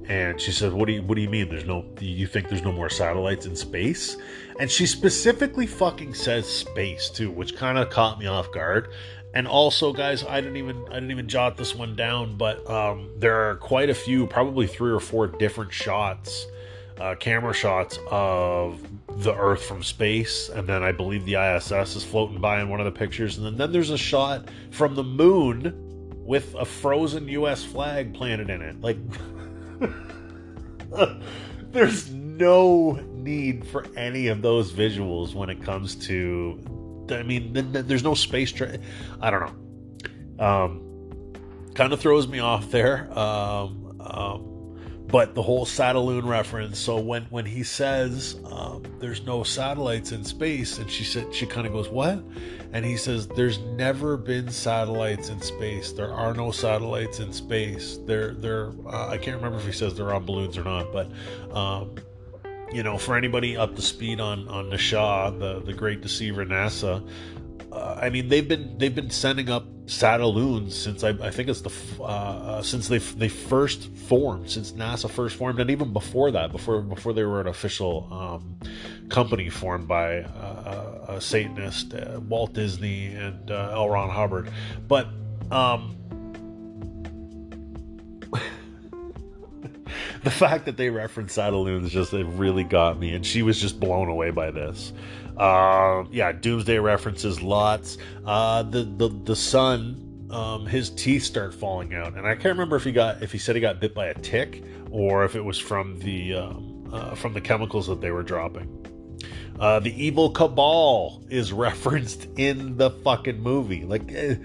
And 0.08 0.40
she 0.40 0.50
says, 0.50 0.72
"What 0.72 0.86
do 0.86 0.94
you 0.94 1.02
What 1.02 1.14
do 1.14 1.20
you 1.20 1.30
mean? 1.30 1.48
There's 1.48 1.64
no? 1.64 1.84
You 2.00 2.26
think 2.26 2.48
there's 2.48 2.64
no 2.64 2.72
more 2.72 2.90
satellites 2.90 3.46
in 3.46 3.54
space?" 3.54 4.16
And 4.58 4.68
she 4.68 4.84
specifically 4.84 5.66
fucking 5.66 6.14
says 6.14 6.46
space 6.46 7.08
too, 7.08 7.30
which 7.30 7.56
kind 7.56 7.78
of 7.78 7.88
caught 7.88 8.18
me 8.18 8.26
off 8.26 8.50
guard. 8.50 8.88
And 9.34 9.48
also, 9.48 9.92
guys, 9.92 10.24
I 10.24 10.40
didn't 10.40 10.58
even 10.58 10.84
I 10.90 10.94
didn't 10.94 11.10
even 11.10 11.28
jot 11.28 11.56
this 11.56 11.74
one 11.74 11.96
down, 11.96 12.36
but 12.36 12.68
um, 12.68 13.08
there 13.16 13.48
are 13.48 13.56
quite 13.56 13.88
a 13.88 13.94
few, 13.94 14.26
probably 14.26 14.66
three 14.66 14.92
or 14.92 15.00
four 15.00 15.26
different 15.26 15.72
shots, 15.72 16.46
uh, 17.00 17.14
camera 17.14 17.54
shots 17.54 17.98
of 18.10 18.86
the 19.22 19.34
Earth 19.34 19.64
from 19.64 19.82
space, 19.82 20.50
and 20.50 20.68
then 20.68 20.82
I 20.82 20.92
believe 20.92 21.24
the 21.24 21.34
ISS 21.34 21.96
is 21.96 22.04
floating 22.04 22.40
by 22.40 22.60
in 22.60 22.68
one 22.68 22.80
of 22.80 22.84
the 22.84 22.92
pictures, 22.92 23.38
and 23.38 23.46
then, 23.46 23.56
then 23.56 23.72
there's 23.72 23.90
a 23.90 23.98
shot 23.98 24.48
from 24.70 24.94
the 24.94 25.04
moon 25.04 25.74
with 26.24 26.54
a 26.54 26.64
frozen 26.64 27.26
U.S. 27.28 27.64
flag 27.64 28.14
planted 28.14 28.50
in 28.50 28.60
it. 28.60 28.80
Like, 28.80 28.98
there's 31.72 32.10
no 32.12 32.92
need 33.14 33.66
for 33.66 33.86
any 33.96 34.28
of 34.28 34.42
those 34.42 34.72
visuals 34.72 35.34
when 35.34 35.48
it 35.48 35.62
comes 35.62 35.94
to 36.06 36.81
I 37.10 37.22
mean, 37.22 37.52
there's 37.72 38.04
no 38.04 38.14
space. 38.14 38.52
Tra- 38.52 38.78
I 39.20 39.30
don't 39.30 39.40
know. 40.38 40.44
Um, 40.44 41.42
kind 41.74 41.92
of 41.92 42.00
throws 42.00 42.28
me 42.28 42.38
off 42.38 42.70
there. 42.70 43.10
Um, 43.18 44.00
um, 44.00 44.52
but 45.12 45.34
the 45.34 45.42
whole 45.42 45.66
Satelloon 45.66 46.26
reference. 46.26 46.78
So 46.78 46.98
when 46.98 47.24
when 47.24 47.44
he 47.44 47.62
says 47.62 48.36
um, 48.50 48.82
there's 48.98 49.24
no 49.26 49.42
satellites 49.42 50.10
in 50.10 50.24
space, 50.24 50.78
and 50.78 50.90
she 50.90 51.04
said 51.04 51.34
she 51.34 51.44
kind 51.44 51.66
of 51.66 51.72
goes 51.74 51.88
what, 51.90 52.24
and 52.72 52.84
he 52.84 52.96
says 52.96 53.28
there's 53.28 53.58
never 53.58 54.16
been 54.16 54.48
satellites 54.48 55.28
in 55.28 55.40
space. 55.42 55.92
There 55.92 56.10
are 56.10 56.32
no 56.32 56.50
satellites 56.50 57.20
in 57.20 57.30
space. 57.32 57.98
They're 58.06 58.32
they're 58.32 58.72
uh, 58.86 59.08
I 59.08 59.18
can't 59.18 59.36
remember 59.36 59.58
if 59.58 59.66
he 59.66 59.72
says 59.72 59.94
they're 59.94 60.14
on 60.14 60.24
balloons 60.24 60.56
or 60.56 60.64
not, 60.64 60.90
but 60.92 61.10
um, 61.54 61.94
you 62.72 62.82
know, 62.82 62.98
for 62.98 63.16
anybody 63.16 63.56
up 63.56 63.76
to 63.76 63.82
speed 63.82 64.20
on 64.20 64.48
on 64.48 64.70
Nisha, 64.70 65.38
the 65.38 65.60
the 65.60 65.72
great 65.72 66.00
deceiver 66.00 66.44
NASA, 66.44 67.06
uh, 67.70 67.98
I 68.00 68.10
mean 68.10 68.28
they've 68.28 68.46
been 68.46 68.76
they've 68.78 68.94
been 68.94 69.10
sending 69.10 69.50
up 69.50 69.66
Satelloons 69.86 70.72
since 70.72 71.04
I, 71.04 71.10
I 71.10 71.30
think 71.30 71.48
it's 71.48 71.60
the 71.60 71.72
uh, 72.00 72.04
uh, 72.04 72.62
since 72.62 72.88
they 72.88 72.98
they 72.98 73.28
first 73.28 73.94
formed, 73.94 74.50
since 74.50 74.72
NASA 74.72 75.10
first 75.10 75.36
formed, 75.36 75.60
and 75.60 75.70
even 75.70 75.92
before 75.92 76.30
that, 76.30 76.52
before 76.52 76.80
before 76.80 77.12
they 77.12 77.24
were 77.24 77.40
an 77.40 77.48
official 77.48 78.08
um, 78.10 78.56
company 79.08 79.48
formed 79.48 79.88
by 79.88 80.20
uh, 80.22 81.16
a 81.16 81.20
Satanist, 81.20 81.94
uh, 81.94 82.20
Walt 82.28 82.52
Disney 82.52 83.06
and 83.06 83.50
uh, 83.50 83.70
L. 83.72 83.88
Ron 83.88 84.10
Hubbard, 84.10 84.50
but. 84.88 85.08
Um, 85.50 85.96
the 90.24 90.30
fact 90.30 90.64
that 90.66 90.76
they 90.76 90.90
referenced 90.90 91.36
Satelloons 91.36 91.88
just 91.88 92.12
it 92.12 92.26
really 92.26 92.64
got 92.64 92.98
me, 92.98 93.14
and 93.14 93.24
she 93.24 93.42
was 93.42 93.60
just 93.60 93.80
blown 93.80 94.08
away 94.08 94.30
by 94.30 94.50
this. 94.50 94.92
Uh, 95.36 96.04
yeah, 96.10 96.32
Doomsday 96.32 96.78
references 96.78 97.42
lots. 97.42 97.98
Uh, 98.24 98.62
the 98.62 98.84
the 98.84 99.08
the 99.24 99.36
son, 99.36 100.28
um, 100.30 100.66
his 100.66 100.90
teeth 100.90 101.22
start 101.22 101.54
falling 101.54 101.94
out, 101.94 102.14
and 102.16 102.26
I 102.26 102.34
can't 102.34 102.54
remember 102.56 102.76
if 102.76 102.84
he 102.84 102.92
got 102.92 103.22
if 103.22 103.32
he 103.32 103.38
said 103.38 103.54
he 103.54 103.60
got 103.60 103.80
bit 103.80 103.94
by 103.94 104.06
a 104.06 104.14
tick 104.14 104.62
or 104.90 105.24
if 105.24 105.34
it 105.34 105.44
was 105.44 105.58
from 105.58 105.98
the 106.00 106.34
um, 106.34 106.88
uh, 106.92 107.14
from 107.14 107.32
the 107.32 107.40
chemicals 107.40 107.86
that 107.86 108.00
they 108.00 108.10
were 108.10 108.22
dropping. 108.22 108.78
Uh, 109.58 109.78
the 109.78 110.04
evil 110.04 110.30
cabal 110.30 111.22
is 111.28 111.52
referenced 111.52 112.26
in 112.36 112.76
the 112.76 112.90
fucking 112.90 113.40
movie. 113.40 113.84
Like, 113.84 114.10
eh, 114.12 114.36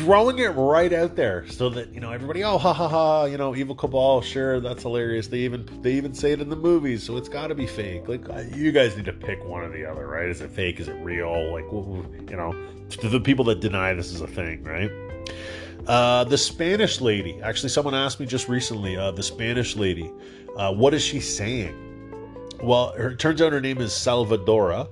throwing 0.00 0.38
it 0.38 0.48
right 0.48 0.94
out 0.94 1.14
there 1.14 1.46
so 1.48 1.68
that 1.68 1.92
you 1.92 2.00
know 2.00 2.10
everybody 2.10 2.42
oh 2.42 2.56
ha 2.56 2.72
ha 2.72 2.88
ha 2.88 3.24
you 3.26 3.36
know 3.36 3.54
evil 3.54 3.74
cabal 3.74 4.22
sure 4.22 4.58
that's 4.58 4.82
hilarious. 4.82 5.26
They 5.26 5.40
even 5.40 5.68
they 5.82 5.92
even 5.92 6.14
say 6.14 6.32
it 6.32 6.40
in 6.40 6.48
the 6.48 6.56
movies 6.56 7.02
so 7.02 7.18
it's 7.18 7.28
got 7.28 7.48
to 7.48 7.54
be 7.54 7.66
fake. 7.66 8.08
Like 8.08 8.26
you 8.54 8.72
guys 8.72 8.96
need 8.96 9.04
to 9.04 9.12
pick 9.12 9.44
one 9.44 9.62
or 9.62 9.68
the 9.68 9.84
other 9.84 10.06
right? 10.06 10.30
Is 10.30 10.40
it 10.40 10.50
fake? 10.50 10.80
Is 10.80 10.88
it 10.88 10.94
real? 11.04 11.52
Like 11.52 11.64
you 11.64 12.36
know 12.36 12.54
the 13.02 13.20
people 13.20 13.44
that 13.46 13.60
deny 13.60 13.92
this 13.92 14.10
is 14.10 14.22
a 14.22 14.26
thing 14.26 14.64
right? 14.64 14.90
Uh, 15.86 16.24
the 16.24 16.38
Spanish 16.38 17.00
lady, 17.00 17.40
actually, 17.42 17.68
someone 17.68 17.94
asked 17.94 18.20
me 18.20 18.26
just 18.26 18.48
recently. 18.48 18.96
Uh, 18.96 19.10
the 19.10 19.22
Spanish 19.22 19.76
lady, 19.76 20.10
uh, 20.56 20.72
what 20.72 20.94
is 20.94 21.02
she 21.02 21.20
saying? 21.20 21.74
Well, 22.62 22.90
it 22.92 23.18
turns 23.18 23.40
out 23.40 23.52
her 23.52 23.60
name 23.60 23.78
is 23.78 23.90
Salvadora, 23.90 24.88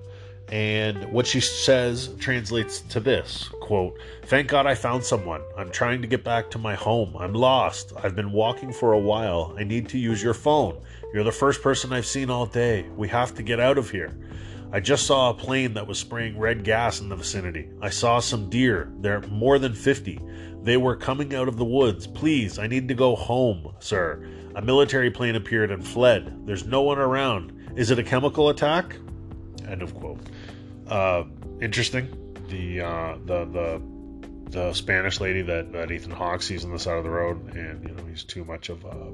and 0.51 1.13
what 1.13 1.27
she 1.27 1.41
says 1.41 2.09
translates 2.19 2.81
to 2.81 3.01
this 3.01 3.51
quote, 3.69 3.99
Thank 4.25 4.49
God 4.49 4.67
I 4.67 4.75
found 4.75 5.05
someone. 5.05 5.43
I'm 5.55 5.71
trying 5.71 6.01
to 6.01 6.09
get 6.09 6.25
back 6.25 6.51
to 6.53 6.59
my 6.59 6.75
home. 6.75 7.15
I'm 7.19 7.35
lost. 7.35 7.93
I've 8.03 8.17
been 8.17 8.33
walking 8.33 8.73
for 8.73 8.95
a 8.95 8.99
while. 8.99 9.55
I 9.59 9.65
need 9.65 9.91
to 9.91 9.99
use 9.99 10.23
your 10.23 10.33
phone. 10.33 10.81
You're 11.13 11.23
the 11.23 11.31
first 11.31 11.61
person 11.61 11.93
I've 11.93 12.07
seen 12.07 12.31
all 12.31 12.47
day. 12.47 12.87
We 12.97 13.09
have 13.09 13.35
to 13.35 13.43
get 13.43 13.61
out 13.61 13.77
of 13.77 13.91
here. 13.91 14.19
I 14.73 14.81
just 14.81 15.07
saw 15.07 15.29
a 15.29 15.35
plane 15.35 15.75
that 15.75 15.87
was 15.87 15.99
spraying 15.99 16.39
red 16.39 16.65
gas 16.65 17.01
in 17.01 17.11
the 17.11 17.17
vicinity. 17.17 17.69
I 17.83 17.91
saw 17.91 18.21
some 18.21 18.49
deer. 18.49 18.91
There 19.01 19.19
are 19.19 19.27
more 19.27 19.59
than 19.59 19.75
50. 19.75 20.19
They 20.63 20.79
were 20.79 20.97
coming 20.97 21.35
out 21.35 21.47
of 21.47 21.59
the 21.59 21.65
woods. 21.67 22.07
Please, 22.07 22.59
I 22.59 22.69
need 22.69 22.89
to 22.89 22.95
go 22.95 23.17
home, 23.17 23.75
sir. 23.81 24.27
A 24.55 24.63
military 24.63 25.11
plane 25.11 25.37
appeared 25.37 25.71
and 25.71 25.87
fled. 25.87 26.47
There's 26.47 26.65
no 26.65 26.81
one 26.81 26.99
around. 26.99 27.53
Is 27.77 27.91
it 27.91 27.99
a 27.99 28.03
chemical 28.03 28.49
attack? 28.49 28.97
End 29.67 29.83
of 29.83 29.95
quote. 29.95 30.21
Uh, 30.89 31.25
interesting. 31.61 32.28
The 32.49 32.81
uh, 32.81 33.17
the 33.25 33.45
the 33.45 33.83
the 34.51 34.73
Spanish 34.73 35.21
lady 35.21 35.43
that, 35.43 35.73
that 35.73 35.91
Ethan 35.91 36.11
Hawke 36.11 36.43
sees 36.43 36.65
on 36.65 36.73
the 36.73 36.79
side 36.79 36.97
of 36.97 37.05
the 37.05 37.11
road, 37.11 37.55
and 37.55 37.87
you 37.87 37.95
know 37.95 38.05
he's 38.05 38.25
too 38.25 38.45
much 38.45 38.71
of 38.71 38.85
a 38.85 39.13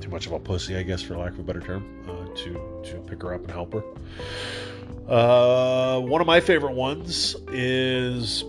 too 0.00 0.10
much 0.10 0.26
of 0.26 0.32
a 0.32 0.38
pussy, 0.38 0.76
I 0.76 0.82
guess, 0.82 1.02
for 1.02 1.16
lack 1.16 1.32
of 1.32 1.38
a 1.38 1.42
better 1.42 1.60
term, 1.60 2.04
uh, 2.08 2.34
to 2.36 2.82
to 2.90 3.04
pick 3.06 3.22
her 3.22 3.34
up 3.34 3.42
and 3.42 3.50
help 3.50 3.72
her. 3.72 3.82
Uh, 5.08 6.00
one 6.00 6.20
of 6.20 6.26
my 6.26 6.40
favorite 6.40 6.74
ones 6.74 7.36
is 7.48 8.42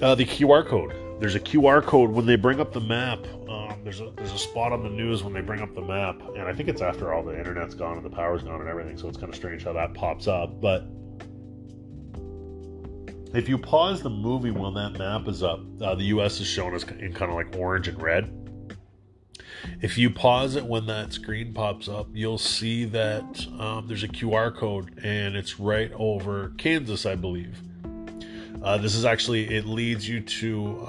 uh, 0.00 0.14
the 0.14 0.24
QR 0.24 0.66
code. 0.66 0.94
There's 1.20 1.34
a 1.34 1.40
QR 1.40 1.84
code 1.84 2.10
when 2.10 2.24
they 2.24 2.36
bring 2.36 2.60
up 2.60 2.72
the 2.72 2.80
map. 2.80 3.18
Um, 3.48 3.74
there's 3.84 4.00
a 4.00 4.10
there's 4.16 4.32
a 4.32 4.38
spot 4.38 4.72
on 4.72 4.82
the 4.82 4.88
news 4.88 5.22
when 5.22 5.34
they 5.34 5.42
bring 5.42 5.60
up 5.60 5.74
the 5.74 5.82
map, 5.82 6.20
and 6.34 6.42
I 6.42 6.54
think 6.54 6.68
it's 6.68 6.80
after 6.80 7.12
all 7.12 7.22
the 7.22 7.36
internet's 7.36 7.74
gone 7.74 7.96
and 7.96 8.06
the 8.06 8.10
power's 8.10 8.42
gone 8.42 8.60
and 8.60 8.70
everything. 8.70 8.96
So 8.96 9.08
it's 9.08 9.18
kind 9.18 9.28
of 9.28 9.36
strange 9.36 9.64
how 9.64 9.74
that 9.74 9.92
pops 9.92 10.28
up, 10.28 10.60
but 10.60 10.86
if 13.32 13.48
you 13.48 13.58
pause 13.58 14.02
the 14.02 14.10
movie 14.10 14.50
when 14.50 14.74
that 14.74 14.98
map 14.98 15.28
is 15.28 15.42
up, 15.42 15.60
uh, 15.80 15.94
the 15.94 16.04
U.S. 16.04 16.40
is 16.40 16.46
shown 16.46 16.74
as 16.74 16.82
in 16.84 17.12
kind 17.12 17.30
of 17.30 17.36
like 17.36 17.54
orange 17.56 17.88
and 17.88 18.00
red. 18.02 18.32
If 19.82 19.98
you 19.98 20.10
pause 20.10 20.56
it 20.56 20.64
when 20.64 20.86
that 20.86 21.12
screen 21.12 21.52
pops 21.52 21.88
up, 21.88 22.08
you'll 22.12 22.38
see 22.38 22.84
that 22.86 23.46
um, 23.58 23.86
there's 23.86 24.02
a 24.02 24.08
QR 24.08 24.54
code 24.54 25.00
and 25.04 25.36
it's 25.36 25.60
right 25.60 25.92
over 25.94 26.52
Kansas, 26.58 27.06
I 27.06 27.14
believe. 27.14 27.58
Uh, 28.62 28.78
this 28.78 28.94
is 28.94 29.04
actually, 29.04 29.54
it 29.54 29.66
leads 29.66 30.08
you 30.08 30.20
to 30.20 30.80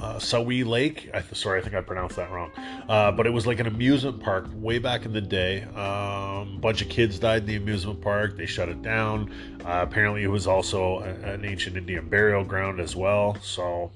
uh, 0.00 0.16
Sawi 0.16 0.64
Lake. 0.66 1.10
I, 1.12 1.22
sorry, 1.34 1.60
I 1.60 1.62
think 1.62 1.74
I 1.74 1.82
pronounced 1.82 2.16
that 2.16 2.30
wrong. 2.30 2.50
Uh, 2.88 3.12
but 3.12 3.26
it 3.26 3.30
was 3.30 3.46
like 3.46 3.60
an 3.60 3.66
amusement 3.66 4.20
park 4.20 4.46
way 4.54 4.78
back 4.78 5.04
in 5.04 5.12
the 5.12 5.20
day. 5.20 5.62
Um, 5.62 6.56
a 6.56 6.58
bunch 6.60 6.80
of 6.80 6.88
kids 6.88 7.18
died 7.18 7.42
in 7.42 7.46
the 7.46 7.56
amusement 7.56 8.00
park. 8.00 8.36
They 8.36 8.46
shut 8.46 8.68
it 8.68 8.82
down. 8.82 9.30
Uh, 9.64 9.84
apparently, 9.88 10.22
it 10.22 10.30
was 10.30 10.46
also 10.46 11.00
a, 11.00 11.32
an 11.32 11.44
ancient 11.44 11.76
Indian 11.76 12.08
burial 12.08 12.44
ground 12.44 12.80
as 12.80 12.96
well. 12.96 13.36
So 13.42 13.90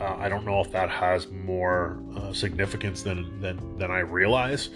uh, 0.00 0.16
I 0.16 0.28
don't 0.28 0.44
know 0.44 0.60
if 0.60 0.72
that 0.72 0.90
has 0.90 1.30
more 1.30 2.00
uh, 2.16 2.32
significance 2.32 3.02
than, 3.02 3.40
than 3.40 3.78
than 3.78 3.90
I 3.90 4.00
realize. 4.00 4.70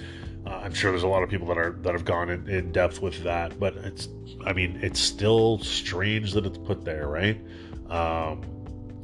Uh, 0.47 0.61
I'm 0.62 0.73
sure 0.73 0.93
there's 0.93 1.03
a 1.03 1.09
lot 1.09 1.23
of 1.23 1.29
people 1.29 1.49
that 1.49 1.59
are 1.59 1.73
that 1.83 1.93
have 1.93 2.05
gone 2.05 2.31
in, 2.31 2.49
in 2.49 2.73
depth 2.73 3.03
with 3.03 3.23
that, 3.25 3.59
but 3.59 3.75
it's 3.79 4.09
I 4.47 4.53
mean 4.53 4.79
it's 4.83 5.01
still 5.01 5.59
strange 5.59 6.33
that 6.35 6.47
it's 6.47 6.59
put 6.59 6.85
there, 6.85 7.09
right? 7.09 7.38
Um, 7.91 8.43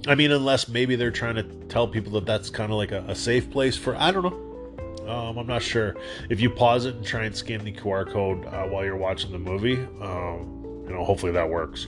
I 0.06 0.14
mean, 0.14 0.32
unless 0.32 0.68
maybe 0.68 0.96
they're 0.96 1.10
trying 1.10 1.36
to 1.36 1.42
tell 1.68 1.88
people 1.88 2.12
that 2.12 2.26
that's 2.26 2.50
kind 2.50 2.70
of 2.70 2.76
like 2.76 2.92
a, 2.92 3.04
a, 3.08 3.14
safe 3.14 3.50
place 3.50 3.76
for. 3.76 3.96
I 3.96 4.10
don't 4.10 4.22
know. 4.22 5.08
Um, 5.10 5.38
I'm 5.38 5.46
not 5.46 5.62
sure. 5.62 5.96
If 6.28 6.40
you 6.40 6.50
pause 6.50 6.86
it 6.86 6.94
and 6.96 7.04
try 7.04 7.24
and 7.24 7.34
scan 7.34 7.64
the 7.64 7.72
QR 7.72 8.10
code 8.10 8.44
uh, 8.46 8.64
while 8.64 8.84
you're 8.84 8.96
watching 8.96 9.32
the 9.32 9.38
movie, 9.38 9.76
um, 10.00 10.84
you 10.86 10.94
know, 10.94 11.04
hopefully 11.04 11.32
that 11.32 11.48
works. 11.48 11.86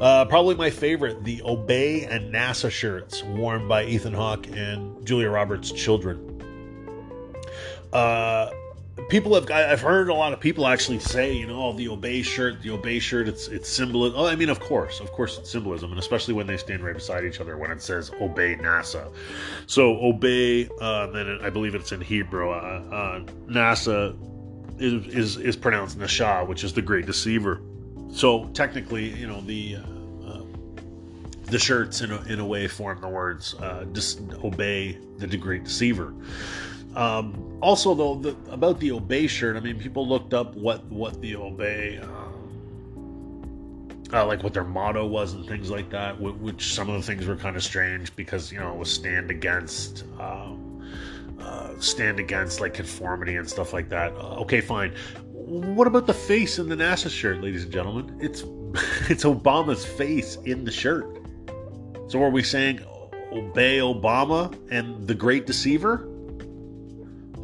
Uh, 0.00 0.24
probably 0.24 0.54
my 0.54 0.70
favorite, 0.70 1.24
the 1.24 1.42
Obey 1.44 2.04
and 2.04 2.32
NASA 2.32 2.70
shirts 2.70 3.22
worn 3.22 3.68
by 3.68 3.84
Ethan 3.84 4.14
Hawke 4.14 4.46
and 4.48 5.04
Julia 5.06 5.28
Roberts' 5.28 5.72
children. 5.72 6.42
Uh, 7.92 8.50
people 9.08 9.34
have 9.34 9.50
I've 9.50 9.80
heard 9.80 10.08
a 10.08 10.14
lot 10.14 10.32
of 10.32 10.40
people 10.40 10.66
actually 10.66 10.98
say, 10.98 11.32
you 11.32 11.46
know, 11.46 11.68
oh, 11.68 11.72
the 11.72 11.88
obey 11.88 12.22
shirt, 12.22 12.62
the 12.62 12.70
obey 12.70 12.98
shirt, 12.98 13.28
it's 13.28 13.48
it's 13.48 13.68
symbolism. 13.68 14.18
Oh, 14.18 14.26
I 14.26 14.36
mean, 14.36 14.48
of 14.48 14.60
course, 14.60 15.00
of 15.00 15.10
course, 15.12 15.38
it's 15.38 15.50
symbolism, 15.50 15.90
and 15.90 15.98
especially 15.98 16.34
when 16.34 16.46
they 16.46 16.56
stand 16.56 16.82
right 16.84 16.94
beside 16.94 17.24
each 17.24 17.40
other 17.40 17.56
when 17.56 17.70
it 17.70 17.82
says 17.82 18.10
obey 18.20 18.56
NASA. 18.56 19.10
So 19.66 19.98
obey, 20.00 20.68
uh, 20.80 21.06
then 21.08 21.38
I 21.42 21.50
believe 21.50 21.74
it's 21.74 21.92
in 21.92 22.00
Hebrew. 22.00 22.50
Uh, 22.50 22.54
uh, 22.54 23.20
NASA 23.46 24.16
is, 24.80 25.06
is 25.14 25.36
is 25.36 25.56
pronounced 25.56 25.98
Nasha, 25.98 26.44
which 26.44 26.64
is 26.64 26.72
the 26.72 26.82
great 26.82 27.06
deceiver. 27.06 27.60
So 28.12 28.46
technically, 28.54 29.08
you 29.10 29.26
know 29.26 29.40
the. 29.42 29.76
Uh, 29.76 29.82
the 31.44 31.58
shirts 31.58 32.00
in 32.00 32.12
a, 32.12 32.22
in 32.26 32.38
a 32.38 32.46
way 32.46 32.68
form 32.68 33.00
the 33.00 33.08
words 33.08 33.54
uh, 33.54 33.84
obey 34.44 34.96
the 35.18 35.36
great 35.36 35.64
deceiver 35.64 36.14
um, 36.96 37.58
also, 37.62 37.94
though, 37.94 38.16
the, 38.16 38.36
about 38.52 38.80
the 38.80 38.92
Obey 38.92 39.26
shirt, 39.26 39.56
I 39.56 39.60
mean, 39.60 39.78
people 39.78 40.06
looked 40.08 40.34
up 40.34 40.54
what 40.56 40.84
what 40.86 41.20
the 41.20 41.36
Obey, 41.36 41.98
um, 41.98 43.38
uh, 44.12 44.26
like 44.26 44.42
what 44.42 44.54
their 44.54 44.64
motto 44.64 45.06
was 45.06 45.34
and 45.34 45.46
things 45.46 45.70
like 45.70 45.90
that. 45.90 46.20
Which 46.20 46.74
some 46.74 46.88
of 46.88 46.96
the 46.96 47.02
things 47.02 47.26
were 47.26 47.36
kind 47.36 47.56
of 47.56 47.62
strange 47.62 48.14
because 48.16 48.50
you 48.50 48.58
know 48.58 48.72
it 48.72 48.78
was 48.78 48.92
stand 48.92 49.30
against. 49.30 50.04
Um, 50.18 50.66
uh, 51.40 51.70
stand 51.80 52.20
against 52.20 52.60
like 52.60 52.74
conformity 52.74 53.36
and 53.36 53.48
stuff 53.48 53.72
like 53.72 53.88
that. 53.88 54.12
Uh, 54.12 54.40
okay, 54.40 54.60
fine. 54.60 54.92
What 55.32 55.86
about 55.86 56.06
the 56.06 56.12
face 56.12 56.58
in 56.58 56.68
the 56.68 56.76
NASA 56.76 57.08
shirt, 57.08 57.40
ladies 57.40 57.64
and 57.64 57.72
gentlemen? 57.72 58.18
It's 58.20 58.42
it's 59.10 59.24
Obama's 59.24 59.84
face 59.84 60.36
in 60.44 60.64
the 60.64 60.70
shirt. 60.70 61.06
So 62.08 62.22
are 62.22 62.30
we 62.30 62.42
saying 62.42 62.80
obey 63.32 63.78
Obama 63.78 64.54
and 64.70 65.06
the 65.06 65.14
Great 65.14 65.46
Deceiver? 65.46 66.09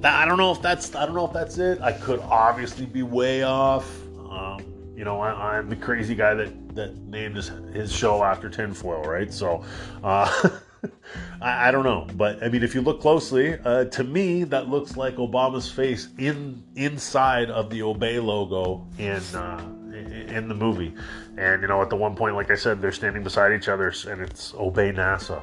I 0.04 0.24
don't 0.24 0.38
know 0.38 0.52
if 0.52 0.62
that's 0.62 0.94
I 0.94 1.06
don't 1.06 1.14
know 1.14 1.26
if 1.26 1.32
that's 1.32 1.58
it. 1.58 1.80
I 1.80 1.92
could 1.92 2.20
obviously 2.20 2.86
be 2.86 3.02
way 3.02 3.42
off. 3.42 3.88
Um, 4.30 4.64
you 4.96 5.04
know, 5.04 5.20
I, 5.20 5.58
am 5.58 5.68
the 5.68 5.76
crazy 5.76 6.14
guy 6.14 6.34
that 6.34 6.74
that 6.74 6.96
named 6.98 7.36
his 7.36 7.50
his 7.72 7.92
show 7.92 8.22
after 8.22 8.48
tinfoil, 8.48 9.02
right? 9.02 9.32
So, 9.32 9.64
uh, 10.02 10.50
I, 11.40 11.68
I, 11.68 11.70
don't 11.70 11.84
know, 11.84 12.06
but 12.14 12.42
I 12.42 12.48
mean, 12.48 12.62
if 12.62 12.74
you 12.74 12.80
look 12.80 13.00
closely, 13.00 13.58
uh, 13.64 13.84
to 13.84 14.04
me, 14.04 14.44
that 14.44 14.68
looks 14.68 14.96
like 14.96 15.16
Obama's 15.16 15.70
face 15.70 16.08
in 16.18 16.62
inside 16.76 17.50
of 17.50 17.70
the 17.70 17.82
Obey 17.82 18.18
logo 18.18 18.86
in 18.98 19.22
uh, 19.34 19.62
in 19.92 20.48
the 20.48 20.54
movie. 20.54 20.94
And 21.36 21.62
you 21.62 21.68
know, 21.68 21.82
at 21.82 21.90
the 21.90 21.96
one 21.96 22.14
point, 22.14 22.34
like 22.34 22.50
I 22.50 22.56
said, 22.56 22.80
they're 22.80 22.92
standing 22.92 23.22
beside 23.22 23.52
each 23.52 23.68
other, 23.68 23.92
and 24.08 24.20
it's 24.20 24.54
Obey 24.54 24.92
NASA. 24.92 25.42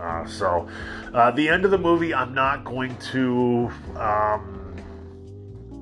Uh, 0.00 0.26
so, 0.26 0.68
uh, 1.12 1.30
the 1.30 1.48
end 1.48 1.64
of 1.64 1.70
the 1.70 1.78
movie, 1.78 2.14
I'm 2.14 2.34
not 2.34 2.64
going 2.64 2.96
to. 3.12 3.70
Um, 3.96 4.60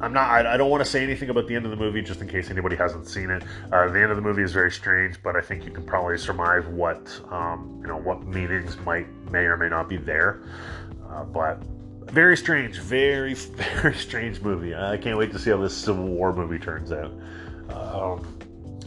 I'm 0.01 0.13
not. 0.13 0.31
I, 0.31 0.55
I 0.55 0.57
don't 0.57 0.71
want 0.71 0.85
to 0.85 0.91
say 0.91 1.03
anything 1.03 1.31
about 1.31 1.49
the 1.49 1.55
end 1.55 1.65
of 1.65 1.71
the 1.71 1.77
movie, 1.77 2.03
just 2.03 2.21
in 2.21 2.29
case 2.29 2.51
anybody 2.51 2.77
hasn't 2.77 3.09
seen 3.09 3.31
it. 3.31 3.43
Uh, 3.73 3.89
the 3.89 4.01
end 4.01 4.11
of 4.11 4.17
the 4.17 4.23
movie 4.23 4.43
is 4.43 4.53
very 4.53 4.71
strange, 4.71 5.23
but 5.23 5.37
I 5.37 5.41
think 5.41 5.65
you 5.65 5.71
can 5.71 5.85
probably 5.85 6.19
surmise 6.19 6.65
what 6.67 7.21
um, 7.31 7.79
you 7.81 7.89
know 7.89 7.99
what 7.99 8.25
meanings 8.27 8.77
might 8.79 9.09
may 9.31 9.45
or 9.45 9.57
may 9.57 9.69
not 9.69 9.89
be 9.89 9.97
there. 9.97 10.43
Uh, 11.11 11.25
but 11.25 11.63
very 12.11 12.37
strange, 12.37 12.79
very 12.79 13.35
very 13.83 13.95
strange 13.95 14.41
movie. 14.41 14.75
I 14.75 14.97
can't 14.97 15.19
wait 15.19 15.33
to 15.33 15.39
see 15.39 15.51
how 15.51 15.59
this 15.59 15.77
Civil 15.77 16.07
War 16.07 16.33
movie 16.33 16.59
turns 16.59 16.93
out. 16.93 17.13
Um, 17.71 18.38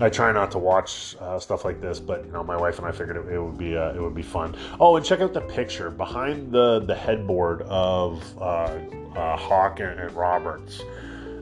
I 0.03 0.09
try 0.09 0.31
not 0.31 0.51
to 0.51 0.57
watch 0.57 1.15
uh, 1.19 1.39
stuff 1.39 1.65
like 1.65 1.81
this, 1.81 1.99
but 1.99 2.25
you 2.25 2.31
know, 2.31 2.43
my 2.43 2.57
wife 2.57 2.79
and 2.79 2.87
I 2.87 2.91
figured 2.91 3.17
it, 3.17 3.33
it 3.33 3.39
would 3.39 3.57
be 3.57 3.77
uh, 3.77 3.93
it 3.93 4.01
would 4.01 4.15
be 4.15 4.21
fun. 4.21 4.55
Oh, 4.79 4.95
and 4.95 5.05
check 5.05 5.19
out 5.21 5.33
the 5.33 5.41
picture 5.41 5.89
behind 5.89 6.51
the 6.51 6.79
the 6.79 6.95
headboard 6.95 7.61
of 7.63 8.23
uh, 8.39 8.79
uh 9.15 9.37
Hawke 9.37 9.79
and, 9.79 9.99
and 9.99 10.11
Roberts. 10.13 10.81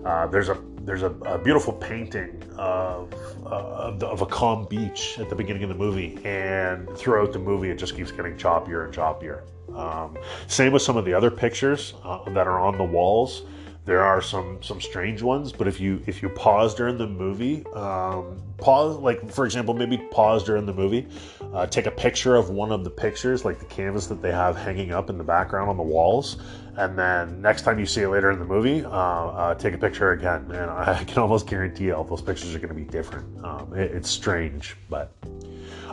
Uh, 0.05 0.27
there's 0.27 0.49
a 0.49 0.57
there's 0.81 1.03
a, 1.03 1.11
a 1.25 1.37
beautiful 1.37 1.73
painting 1.73 2.41
of, 2.57 3.13
uh, 3.45 3.49
of, 3.49 3.99
the, 3.99 4.07
of, 4.07 4.21
a 4.21 4.25
calm 4.25 4.65
beach 4.69 5.19
at 5.19 5.29
the 5.29 5.35
beginning 5.35 5.61
of 5.61 5.69
the 5.69 5.75
movie, 5.75 6.17
and 6.23 6.89
throughout 6.97 7.31
the 7.31 7.37
movie, 7.37 7.69
it 7.69 7.77
just 7.77 7.95
keeps 7.95 8.11
getting 8.11 8.35
choppier 8.37 8.85
and 8.85 8.93
choppier. 8.93 9.43
Um, 9.75 10.17
same 10.47 10.71
with 10.71 10.81
some 10.81 10.97
of 10.97 11.05
the 11.05 11.13
other 11.13 11.29
pictures 11.29 11.93
that 12.29 12.47
are 12.47 12.59
on 12.59 12.77
the 12.77 12.83
walls 12.83 13.43
there 13.89 14.03
are 14.03 14.21
some 14.21 14.61
some 14.61 14.79
strange 14.79 15.23
ones 15.23 15.51
but 15.51 15.67
if 15.67 15.79
you 15.79 15.99
if 16.05 16.21
you 16.21 16.29
pause 16.29 16.75
during 16.75 16.95
the 16.95 17.07
movie 17.07 17.65
um, 17.73 18.39
pause 18.57 18.95
like 18.97 19.31
for 19.31 19.45
example 19.45 19.73
maybe 19.73 19.97
pause 20.11 20.43
during 20.43 20.63
the 20.67 20.73
movie 20.73 21.07
uh, 21.55 21.65
take 21.65 21.87
a 21.87 21.91
picture 21.91 22.35
of 22.35 22.51
one 22.51 22.71
of 22.71 22.83
the 22.83 22.89
pictures 22.89 23.43
like 23.43 23.57
the 23.57 23.65
canvas 23.65 24.05
that 24.05 24.21
they 24.21 24.31
have 24.31 24.55
hanging 24.55 24.91
up 24.91 25.09
in 25.09 25.17
the 25.17 25.23
background 25.23 25.71
on 25.71 25.75
the 25.75 25.81
walls 25.81 26.37
and 26.77 26.99
then 26.99 27.41
next 27.41 27.63
time 27.63 27.79
you 27.79 27.85
see 27.87 28.01
it 28.01 28.09
later 28.09 28.29
in 28.29 28.37
the 28.37 28.45
movie 28.45 28.85
uh, 28.85 28.91
uh, 28.91 29.55
take 29.55 29.73
a 29.73 29.77
picture 29.77 30.11
again 30.11 30.45
and 30.51 30.69
i 30.69 31.03
can 31.05 31.17
almost 31.17 31.47
guarantee 31.47 31.89
all 31.89 32.03
those 32.03 32.21
pictures 32.21 32.53
are 32.53 32.59
going 32.59 32.69
to 32.69 32.75
be 32.75 32.85
different 32.85 33.43
um, 33.43 33.73
it, 33.73 33.89
it's 33.89 34.09
strange 34.09 34.77
but 34.87 35.11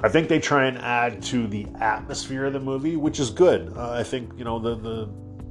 I 0.03 0.11
think 0.11 0.29
they 0.29 0.39
try 0.39 0.67
and 0.67 0.77
add 0.77 1.23
to 1.25 1.47
the 1.47 1.67
atmosphere 1.81 2.45
of 2.45 2.53
the 2.53 2.61
movie, 2.61 2.97
which 2.97 3.19
is 3.19 3.31
good. 3.31 3.73
Uh, 3.75 3.93
I 3.93 4.03
think 4.03 4.31
you 4.37 4.45
know 4.45 4.59
the 4.59 4.75
the 4.75 5.09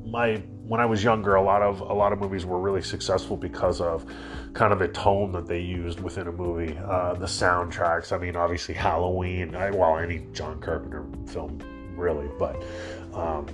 my 0.08 0.44
when 0.68 0.82
I 0.82 0.86
was 0.86 1.04
younger, 1.04 1.36
a 1.36 1.42
lot 1.42 1.62
of 1.62 1.82
a 1.82 1.94
lot 1.94 2.12
of 2.12 2.20
movies 2.20 2.46
were 2.46 2.60
really 2.60 2.82
successful 2.82 3.38
because 3.38 3.82
of 3.82 4.06
kind 4.54 4.74
of 4.74 4.80
the 4.80 4.88
tone 4.88 5.32
that 5.34 5.46
they 5.46 5.60
used 5.60 6.00
within 6.00 6.28
a 6.28 6.32
movie, 6.32 6.78
uh, 6.78 7.14
the 7.14 7.26
soundtracks. 7.26 8.12
I 8.12 8.18
mean, 8.18 8.36
obviously 8.36 8.74
Halloween, 8.74 9.56
I, 9.56 9.70
well, 9.70 9.98
any 9.98 10.26
John 10.34 10.60
Carpenter 10.60 11.06
film, 11.28 11.60
really. 11.96 12.30
But 12.40 12.64
um, 13.14 13.46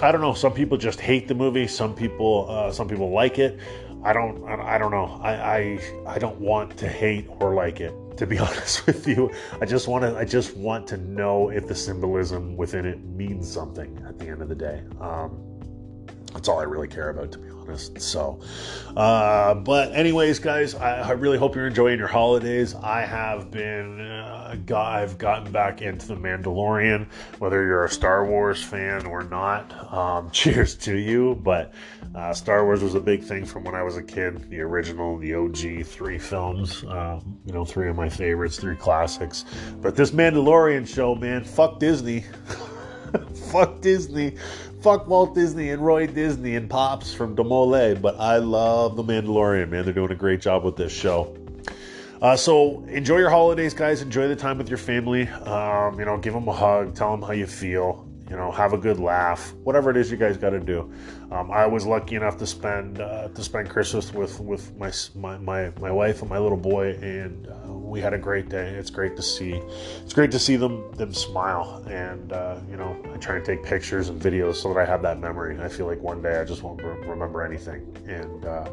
I 0.00 0.12
don't 0.12 0.20
know. 0.20 0.34
Some 0.34 0.52
people 0.52 0.78
just 0.78 1.00
hate 1.00 1.26
the 1.26 1.34
movie. 1.34 1.66
Some 1.66 1.94
people, 1.94 2.46
uh, 2.48 2.70
some 2.70 2.88
people 2.88 3.10
like 3.10 3.38
it. 3.38 3.58
I 4.04 4.12
don't. 4.12 4.44
I, 4.48 4.78
don't 4.78 4.92
know. 4.92 5.18
I, 5.20 5.32
I 5.32 5.80
I 6.06 6.18
don't 6.18 6.38
want 6.38 6.76
to 6.78 6.88
hate 6.88 7.26
or 7.40 7.54
like 7.54 7.80
it. 7.80 7.92
To 8.18 8.26
be 8.26 8.38
honest 8.38 8.86
with 8.86 9.08
you, 9.08 9.30
I 9.60 9.64
just 9.64 9.88
want 9.88 10.02
to. 10.02 10.16
I 10.16 10.24
just 10.24 10.56
want 10.56 10.86
to 10.88 10.98
know 10.98 11.48
if 11.48 11.66
the 11.66 11.74
symbolism 11.74 12.56
within 12.56 12.86
it 12.86 13.02
means 13.02 13.50
something 13.50 14.00
at 14.06 14.20
the 14.20 14.28
end 14.28 14.40
of 14.40 14.48
the 14.48 14.54
day. 14.54 14.84
Um, 15.00 15.47
that's 16.32 16.48
all 16.48 16.60
I 16.60 16.64
really 16.64 16.88
care 16.88 17.10
about, 17.10 17.32
to 17.32 17.38
be 17.38 17.48
honest. 17.50 18.00
So, 18.00 18.40
uh, 18.96 19.54
but 19.54 19.92
anyways, 19.92 20.38
guys, 20.38 20.74
I, 20.74 21.00
I, 21.00 21.10
really 21.12 21.38
hope 21.38 21.54
you're 21.54 21.66
enjoying 21.66 21.98
your 21.98 22.08
holidays. 22.08 22.74
I 22.74 23.02
have 23.02 23.50
been, 23.50 24.00
uh, 24.00 24.56
got, 24.66 24.94
I've 24.94 25.18
gotten 25.18 25.50
back 25.52 25.82
into 25.82 26.06
the 26.06 26.16
Mandalorian. 26.16 27.06
Whether 27.38 27.64
you're 27.64 27.84
a 27.84 27.90
Star 27.90 28.26
Wars 28.26 28.62
fan 28.62 29.06
or 29.06 29.22
not, 29.24 29.92
um, 29.92 30.30
cheers 30.32 30.74
to 30.76 30.96
you. 30.96 31.34
But 31.42 31.72
uh, 32.14 32.32
Star 32.34 32.64
Wars 32.64 32.82
was 32.82 32.94
a 32.94 33.00
big 33.00 33.22
thing 33.22 33.44
from 33.44 33.64
when 33.64 33.74
I 33.74 33.82
was 33.82 33.96
a 33.96 34.02
kid. 34.02 34.50
The 34.50 34.60
original, 34.60 35.18
the 35.18 35.34
OG 35.34 35.86
three 35.86 36.18
films. 36.18 36.84
Um, 36.84 37.38
you 37.46 37.52
know, 37.52 37.64
three 37.64 37.88
of 37.88 37.96
my 37.96 38.08
favorites, 38.08 38.58
three 38.58 38.76
classics. 38.76 39.44
But 39.80 39.96
this 39.96 40.10
Mandalorian 40.10 40.86
show, 40.86 41.14
man, 41.14 41.44
fuck 41.44 41.78
Disney. 41.78 42.24
fuck 43.50 43.80
Disney 43.80 44.34
fuck 44.80 45.08
Walt 45.08 45.34
Disney 45.34 45.70
and 45.70 45.84
Roy 45.84 46.06
Disney 46.06 46.54
and 46.54 46.70
Pops 46.70 47.12
from 47.12 47.34
Demole, 47.34 48.00
but 48.00 48.18
I 48.18 48.38
love 48.38 48.96
The 48.96 49.02
Mandalorian, 49.02 49.70
man. 49.70 49.84
They're 49.84 49.92
doing 49.92 50.12
a 50.12 50.16
great 50.16 50.40
job 50.40 50.64
with 50.64 50.76
this 50.76 50.92
show. 50.92 51.36
Uh, 52.20 52.36
so 52.36 52.82
enjoy 52.84 53.18
your 53.18 53.30
holidays, 53.30 53.74
guys. 53.74 54.02
Enjoy 54.02 54.28
the 54.28 54.36
time 54.36 54.58
with 54.58 54.68
your 54.68 54.78
family. 54.78 55.28
Um, 55.28 55.98
you 55.98 56.04
know, 56.04 56.16
give 56.18 56.34
them 56.34 56.48
a 56.48 56.52
hug. 56.52 56.94
Tell 56.94 57.10
them 57.10 57.22
how 57.22 57.32
you 57.32 57.46
feel. 57.46 58.07
You 58.30 58.36
know, 58.36 58.50
have 58.50 58.74
a 58.74 58.78
good 58.78 58.98
laugh. 58.98 59.54
Whatever 59.64 59.90
it 59.90 59.96
is 59.96 60.10
you 60.10 60.16
guys 60.16 60.36
got 60.36 60.50
to 60.50 60.60
do. 60.60 60.92
Um, 61.30 61.50
I 61.50 61.66
was 61.66 61.86
lucky 61.86 62.14
enough 62.14 62.36
to 62.38 62.46
spend 62.46 63.00
uh, 63.00 63.28
to 63.28 63.42
spend 63.42 63.70
Christmas 63.70 64.12
with 64.12 64.38
with 64.40 64.76
my 64.76 64.92
my 65.14 65.38
my, 65.38 65.72
my 65.80 65.90
wife 65.90 66.20
and 66.20 66.30
my 66.30 66.38
little 66.38 66.58
boy, 66.58 66.90
and 67.00 67.48
uh, 67.48 67.72
we 67.72 68.00
had 68.00 68.12
a 68.12 68.18
great 68.18 68.48
day. 68.48 68.68
It's 68.70 68.90
great 68.90 69.16
to 69.16 69.22
see. 69.22 69.60
It's 70.02 70.12
great 70.12 70.30
to 70.32 70.38
see 70.38 70.56
them 70.56 70.92
them 70.92 71.14
smile, 71.14 71.82
and 71.88 72.32
uh, 72.32 72.58
you 72.70 72.76
know, 72.76 72.96
I 73.12 73.16
try 73.16 73.38
to 73.38 73.44
take 73.44 73.64
pictures 73.64 74.10
and 74.10 74.20
videos 74.20 74.56
so 74.56 74.74
that 74.74 74.80
I 74.80 74.84
have 74.84 75.00
that 75.02 75.18
memory. 75.18 75.58
I 75.60 75.68
feel 75.68 75.86
like 75.86 76.00
one 76.00 76.20
day 76.20 76.38
I 76.38 76.44
just 76.44 76.62
won't 76.62 76.82
remember 76.82 77.42
anything, 77.42 77.96
and 78.06 78.44
uh, 78.44 78.70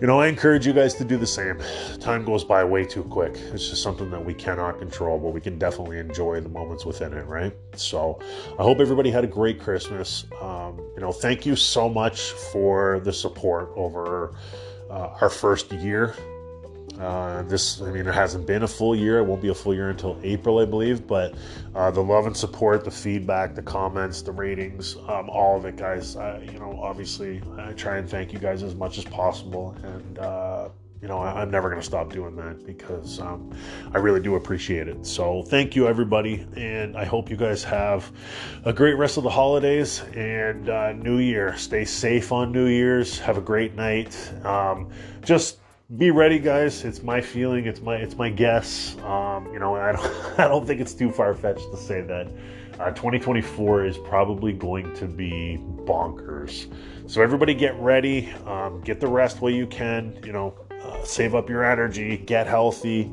you 0.00 0.06
know, 0.06 0.20
I 0.20 0.28
encourage 0.28 0.66
you 0.66 0.72
guys 0.72 0.94
to 0.94 1.04
do 1.04 1.16
the 1.16 1.26
same. 1.26 1.60
Time 2.00 2.24
goes 2.24 2.44
by 2.44 2.62
way 2.64 2.84
too 2.84 3.02
quick. 3.04 3.36
It's 3.52 3.68
just 3.68 3.82
something 3.82 4.10
that 4.10 4.24
we 4.24 4.34
cannot 4.34 4.78
control, 4.78 5.18
but 5.18 5.30
we 5.30 5.40
can 5.40 5.58
definitely 5.58 5.98
enjoy 5.98 6.40
the 6.40 6.48
moments 6.48 6.84
within 6.84 7.12
it, 7.12 7.26
right? 7.26 7.52
So, 7.74 8.20
I 8.58 8.62
hope 8.62 8.80
everybody 8.80 9.10
had 9.10 9.24
a 9.24 9.28
great 9.28 9.60
Christmas. 9.60 10.24
Um, 10.40 10.78
you 10.94 11.00
know, 11.00 11.12
thank 11.12 11.44
you 11.44 11.56
so 11.56 11.88
much 11.88 12.30
for 12.52 13.00
the 13.00 13.12
support 13.12 13.70
over 13.76 14.34
uh, 14.90 15.16
our 15.20 15.30
first 15.30 15.72
year 15.72 16.14
uh, 16.98 17.42
this, 17.42 17.80
I 17.80 17.90
mean, 17.90 18.06
it 18.06 18.14
hasn't 18.14 18.46
been 18.46 18.62
a 18.62 18.68
full 18.68 18.94
year. 18.94 19.18
It 19.18 19.24
won't 19.24 19.42
be 19.42 19.48
a 19.48 19.54
full 19.54 19.74
year 19.74 19.90
until 19.90 20.18
April, 20.22 20.58
I 20.58 20.64
believe. 20.64 21.06
But 21.06 21.34
uh, 21.74 21.90
the 21.90 22.02
love 22.02 22.26
and 22.26 22.36
support, 22.36 22.84
the 22.84 22.90
feedback, 22.90 23.54
the 23.54 23.62
comments, 23.62 24.22
the 24.22 24.32
ratings, 24.32 24.96
um, 25.08 25.30
all 25.30 25.56
of 25.56 25.64
it, 25.64 25.76
guys. 25.76 26.14
you 26.14 26.58
know, 26.58 26.78
obviously, 26.82 27.42
I 27.58 27.72
try 27.72 27.98
and 27.98 28.08
thank 28.08 28.32
you 28.32 28.38
guys 28.38 28.62
as 28.62 28.74
much 28.74 28.98
as 28.98 29.04
possible. 29.04 29.76
And 29.82 30.18
uh, 30.18 30.68
you 31.00 31.06
know, 31.06 31.18
I, 31.18 31.42
am 31.42 31.50
never 31.50 31.68
going 31.68 31.80
to 31.80 31.86
stop 31.86 32.12
doing 32.12 32.34
that 32.36 32.66
because 32.66 33.20
um, 33.20 33.54
I 33.94 33.98
really 33.98 34.20
do 34.20 34.34
appreciate 34.34 34.88
it. 34.88 35.06
So 35.06 35.42
thank 35.42 35.76
you, 35.76 35.86
everybody. 35.86 36.46
And 36.56 36.96
I 36.96 37.04
hope 37.04 37.30
you 37.30 37.36
guys 37.36 37.62
have 37.64 38.10
a 38.64 38.72
great 38.72 38.94
rest 38.94 39.16
of 39.16 39.22
the 39.22 39.30
holidays 39.30 40.02
and 40.14 40.68
uh, 40.68 40.92
New 40.92 41.18
Year. 41.18 41.56
Stay 41.56 41.84
safe 41.84 42.32
on 42.32 42.50
New 42.50 42.66
Year's. 42.66 43.18
Have 43.20 43.38
a 43.38 43.40
great 43.40 43.74
night. 43.76 44.16
Um, 44.44 44.90
just 45.24 45.58
be 45.96 46.10
ready, 46.10 46.38
guys. 46.38 46.84
It's 46.84 47.02
my 47.02 47.18
feeling. 47.20 47.64
It's 47.64 47.80
my 47.80 47.96
it's 47.96 48.14
my 48.14 48.28
guess. 48.28 48.96
Um, 48.98 49.50
you 49.52 49.58
know, 49.58 49.74
I 49.74 49.92
don't 49.92 50.38
I 50.38 50.46
don't 50.46 50.66
think 50.66 50.80
it's 50.80 50.92
too 50.92 51.10
far 51.10 51.34
fetched 51.34 51.70
to 51.70 51.76
say 51.78 52.02
that 52.02 52.28
uh, 52.78 52.90
2024 52.90 53.86
is 53.86 53.96
probably 53.96 54.52
going 54.52 54.94
to 54.96 55.06
be 55.06 55.58
bonkers. 55.86 56.70
So 57.06 57.22
everybody, 57.22 57.54
get 57.54 57.74
ready. 57.80 58.30
Um, 58.44 58.82
get 58.82 59.00
the 59.00 59.06
rest 59.06 59.40
while 59.40 59.50
you 59.50 59.66
can. 59.66 60.18
You 60.22 60.32
know, 60.32 60.54
uh, 60.82 61.02
save 61.04 61.34
up 61.34 61.48
your 61.48 61.64
energy, 61.64 62.18
get 62.18 62.46
healthy, 62.46 63.10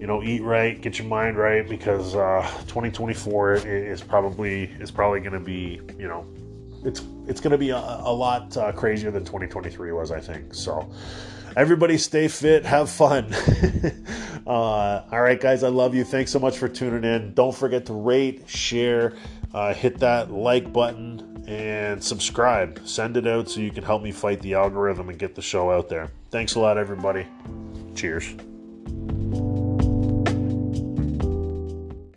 you 0.00 0.06
know, 0.06 0.22
eat 0.22 0.42
right, 0.42 0.80
get 0.80 0.98
your 0.98 1.08
mind 1.08 1.36
right, 1.36 1.68
because 1.68 2.14
uh, 2.14 2.42
2024 2.66 3.56
is 3.56 4.02
probably 4.02 4.64
is 4.80 4.90
probably 4.90 5.20
going 5.20 5.34
to 5.34 5.40
be, 5.40 5.82
you 5.98 6.08
know, 6.08 6.26
it's 6.82 7.02
it's 7.28 7.42
going 7.42 7.50
to 7.50 7.58
be 7.58 7.70
a, 7.70 7.76
a 7.76 8.12
lot 8.12 8.56
uh, 8.56 8.72
crazier 8.72 9.10
than 9.10 9.22
2023 9.22 9.92
was, 9.92 10.10
I 10.10 10.20
think. 10.20 10.54
So, 10.54 10.90
everybody, 11.56 11.98
stay 11.98 12.28
fit, 12.28 12.64
have 12.64 12.90
fun. 12.90 13.34
Uh, 14.46 15.02
all 15.10 15.22
right, 15.22 15.40
guys, 15.40 15.64
I 15.64 15.68
love 15.68 15.92
you. 15.92 16.04
Thanks 16.04 16.30
so 16.30 16.38
much 16.38 16.56
for 16.56 16.68
tuning 16.68 17.02
in. 17.02 17.34
Don't 17.34 17.54
forget 17.54 17.84
to 17.86 17.92
rate, 17.92 18.48
share, 18.48 19.14
uh, 19.52 19.74
hit 19.74 19.98
that 19.98 20.30
like 20.30 20.72
button 20.72 21.44
and 21.48 22.02
subscribe. 22.02 22.80
Send 22.84 23.16
it 23.16 23.26
out 23.26 23.50
so 23.50 23.60
you 23.60 23.72
can 23.72 23.82
help 23.82 24.02
me 24.02 24.12
fight 24.12 24.40
the 24.42 24.54
algorithm 24.54 25.08
and 25.08 25.18
get 25.18 25.34
the 25.34 25.42
show 25.42 25.72
out 25.72 25.88
there. 25.88 26.12
Thanks 26.30 26.54
a 26.54 26.60
lot, 26.60 26.78
everybody. 26.78 27.26
Cheers. 27.96 28.34